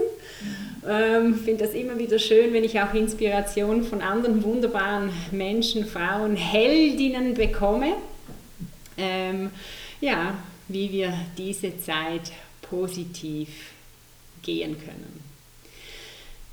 Ähm, 0.88 1.34
Finde 1.34 1.66
das 1.66 1.74
immer 1.74 1.98
wieder 1.98 2.20
schön, 2.20 2.54
wenn 2.54 2.64
ich 2.64 2.80
auch 2.80 2.94
Inspiration 2.94 3.84
von 3.84 4.02
anderen 4.02 4.44
wunderbaren 4.44 5.10
Menschen, 5.32 5.86
Frauen, 5.86 6.36
Heldinnen 6.36 7.34
bekomme. 7.34 7.94
Ähm, 8.96 9.50
ja, 10.02 10.36
wie 10.68 10.92
wir 10.92 11.12
diese 11.36 11.80
Zeit 11.80 12.32
positiv 12.62 13.50
gehen 14.44 14.78
können. 14.78 15.35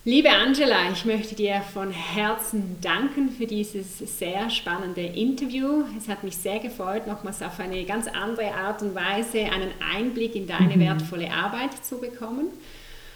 Liebe 0.04 0.30
Angela, 0.30 0.90
ich 0.90 1.04
möchte 1.04 1.36
dir 1.36 1.60
von 1.60 1.92
Herzen 1.92 2.76
danken 2.80 3.30
für 3.30 3.46
dieses 3.46 3.98
sehr 4.18 4.50
spannende 4.50 5.02
Interview. 5.02 5.84
Es 5.96 6.08
hat 6.08 6.24
mich 6.24 6.36
sehr 6.36 6.58
gefreut, 6.58 7.06
nochmals 7.06 7.40
auf 7.40 7.60
eine 7.60 7.84
ganz 7.84 8.08
andere 8.08 8.52
Art 8.52 8.82
und 8.82 8.96
Weise 8.96 9.44
einen 9.44 9.70
Einblick 9.94 10.34
in 10.34 10.48
deine 10.48 10.74
mhm. 10.74 10.80
wertvolle 10.80 11.30
Arbeit 11.30 11.84
zu 11.84 11.98
bekommen. 11.98 12.48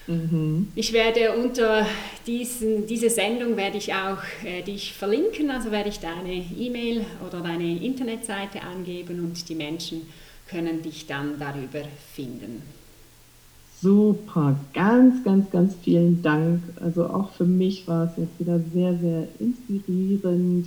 Mhm. 0.06 0.68
Ich 0.76 0.92
werde 0.92 1.32
unter 1.32 1.84
diesen, 2.24 2.86
diese 2.86 3.10
Sendung 3.10 3.56
werde 3.56 3.78
ich 3.78 3.92
auch 3.92 4.22
äh, 4.44 4.62
dich 4.62 4.92
verlinken, 4.92 5.50
also 5.50 5.72
werde 5.72 5.88
ich 5.88 5.98
deine 5.98 6.34
E-Mail 6.34 7.04
oder 7.26 7.40
deine 7.40 7.84
Internetseite 7.84 8.62
angeben 8.62 9.24
und 9.24 9.48
die 9.48 9.56
Menschen 9.56 10.08
können 10.48 10.82
dich 10.82 11.08
dann 11.08 11.36
darüber 11.40 11.82
finden. 12.14 12.62
Super, 13.80 14.58
ganz, 14.72 15.22
ganz, 15.22 15.50
ganz 15.50 15.74
vielen 15.82 16.22
Dank. 16.22 16.62
Also 16.80 17.06
auch 17.06 17.30
für 17.32 17.44
mich 17.44 17.86
war 17.86 18.04
es 18.04 18.16
jetzt 18.16 18.40
wieder 18.40 18.58
sehr, 18.72 18.98
sehr 18.98 19.28
inspirierend, 19.38 20.66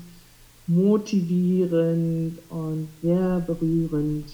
motivierend 0.68 2.38
und 2.50 2.88
sehr 3.02 3.44
berührend, 3.48 4.26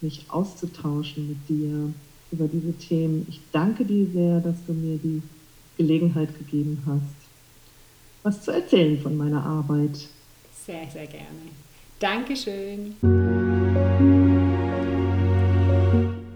mich 0.00 0.24
auszutauschen 0.28 1.28
mit 1.28 1.48
dir 1.48 1.92
über 2.32 2.48
diese 2.48 2.72
Themen. 2.72 3.26
Ich 3.30 3.40
danke 3.52 3.84
dir 3.84 4.06
sehr, 4.12 4.40
dass 4.40 4.56
du 4.66 4.72
mir 4.72 4.98
die 4.98 5.22
Gelegenheit 5.76 6.36
gegeben 6.36 6.82
hast, 6.84 7.28
was 8.24 8.42
zu 8.42 8.50
erzählen 8.50 8.98
von 9.00 9.16
meiner 9.16 9.44
Arbeit. 9.44 10.08
Sehr, 10.66 10.88
sehr 10.92 11.06
gerne. 11.06 11.26
Dankeschön. 12.00 12.96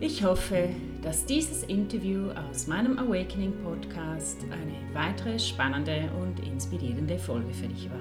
Ich 0.01 0.25
hoffe, 0.25 0.69
dass 1.03 1.25
dieses 1.25 1.63
Interview 1.65 2.31
aus 2.31 2.67
meinem 2.67 2.99
Awakening 2.99 3.53
Podcast 3.65 4.39
eine 4.51 4.75
weitere 4.93 5.39
spannende 5.39 6.11
und 6.21 6.47
inspirierende 6.47 7.19
Folge 7.19 7.53
für 7.55 7.69
dich 7.69 7.89
war. 7.91 8.01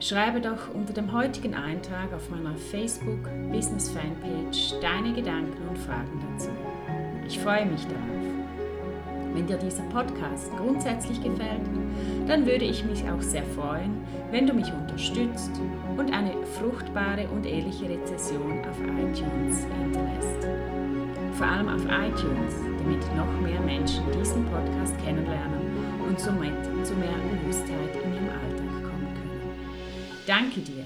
Schreibe 0.00 0.40
doch 0.40 0.74
unter 0.74 0.92
dem 0.92 1.12
heutigen 1.12 1.54
Eintrag 1.54 2.12
auf 2.12 2.28
meiner 2.28 2.56
Facebook 2.56 3.22
Business 3.50 3.88
Fanpage 3.90 4.74
deine 4.80 5.14
Gedanken 5.14 5.68
und 5.68 5.78
Fragen 5.78 6.20
dazu. 6.32 6.50
Ich 7.26 7.38
freue 7.38 7.66
mich 7.66 7.82
darauf. 7.82 8.16
Wenn 9.32 9.46
dir 9.46 9.58
dieser 9.58 9.82
Podcast 9.84 10.50
grundsätzlich 10.56 11.22
gefällt, 11.22 11.60
dann 12.26 12.46
würde 12.46 12.64
ich 12.64 12.84
mich 12.84 13.04
auch 13.08 13.20
sehr 13.20 13.44
freuen, 13.44 14.02
wenn 14.30 14.46
du 14.46 14.54
mich 14.54 14.72
unterstützt 14.72 15.52
und 15.96 16.12
eine 16.12 16.32
fruchtbare 16.58 17.28
und 17.28 17.46
ehrliche 17.46 17.88
Rezession 17.88 18.60
auf 18.60 18.78
iTunes 18.80 19.66
hinterlässt. 19.82 20.85
Vor 21.36 21.46
allem 21.46 21.68
auf 21.68 21.84
iTunes, 21.84 22.54
damit 22.78 23.02
noch 23.14 23.40
mehr 23.40 23.60
Menschen 23.60 24.04
diesen 24.18 24.44
Podcast 24.46 24.96
kennenlernen 25.04 25.60
und 26.08 26.18
somit 26.18 26.54
zu 26.84 26.94
mehr 26.94 27.16
Bewusstheit 27.42 27.94
in 28.04 28.14
ihrem 28.14 28.28
Alltag 28.28 28.66
Danke 30.26 30.60
dir. 30.60 30.84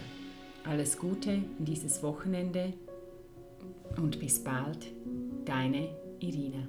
Alles 0.69 0.99
Gute 0.99 1.31
in 1.31 1.65
dieses 1.65 2.03
Wochenende 2.03 2.75
und 3.97 4.21
bis 4.21 4.45
bald, 4.45 4.93
deine 5.47 5.89
Irina. 6.21 6.69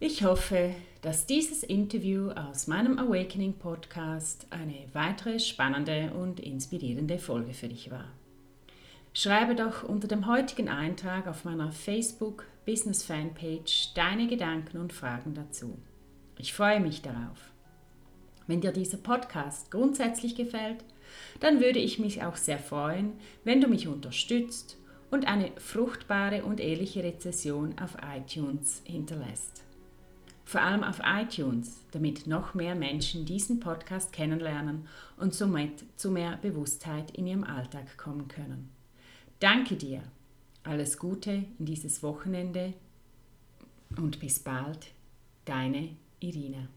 Ich 0.00 0.24
hoffe, 0.24 0.74
dass 1.02 1.26
dieses 1.26 1.62
Interview 1.62 2.30
aus 2.30 2.66
meinem 2.66 2.98
Awakening 2.98 3.54
Podcast 3.54 4.44
eine 4.50 4.86
weitere 4.92 5.38
spannende 5.38 6.12
und 6.12 6.40
inspirierende 6.40 7.16
Folge 7.18 7.54
für 7.54 7.68
dich 7.68 7.92
war. 7.92 8.08
Schreibe 9.12 9.54
doch 9.54 9.84
unter 9.84 10.08
dem 10.08 10.26
heutigen 10.26 10.68
Eintrag 10.68 11.28
auf 11.28 11.44
meiner 11.44 11.70
Facebook 11.70 12.44
Business 12.66 13.04
Fanpage 13.04 13.94
deine 13.94 14.26
Gedanken 14.26 14.78
und 14.78 14.92
Fragen 14.92 15.32
dazu. 15.32 15.78
Ich 16.38 16.52
freue 16.52 16.80
mich 16.80 17.00
darauf. 17.00 17.52
Wenn 18.48 18.60
dir 18.60 18.72
dieser 18.72 18.98
Podcast 18.98 19.70
grundsätzlich 19.70 20.34
gefällt, 20.34 20.84
dann 21.38 21.60
würde 21.60 21.78
ich 21.78 22.00
mich 22.00 22.24
auch 22.24 22.36
sehr 22.36 22.58
freuen, 22.58 23.12
wenn 23.44 23.60
du 23.60 23.68
mich 23.68 23.86
unterstützt 23.86 24.76
und 25.12 25.28
eine 25.28 25.52
fruchtbare 25.56 26.42
und 26.42 26.58
ehrliche 26.58 27.04
Rezession 27.04 27.76
auf 27.78 27.96
iTunes 28.16 28.82
hinterlässt. 28.84 29.63
Vor 30.44 30.60
allem 30.60 30.84
auf 30.84 31.00
iTunes, 31.04 31.84
damit 31.92 32.26
noch 32.26 32.54
mehr 32.54 32.74
Menschen 32.74 33.24
diesen 33.24 33.60
Podcast 33.60 34.12
kennenlernen 34.12 34.86
und 35.16 35.34
somit 35.34 35.84
zu 35.96 36.10
mehr 36.10 36.36
Bewusstheit 36.36 37.10
in 37.12 37.26
ihrem 37.26 37.44
Alltag 37.44 37.96
kommen 37.96 38.28
können. 38.28 38.70
Danke 39.40 39.76
dir. 39.76 40.02
Alles 40.62 40.98
Gute 40.98 41.44
in 41.58 41.66
dieses 41.66 42.02
Wochenende 42.02 42.74
und 43.96 44.20
bis 44.20 44.38
bald, 44.38 44.92
deine 45.44 45.90
Irina. 46.20 46.68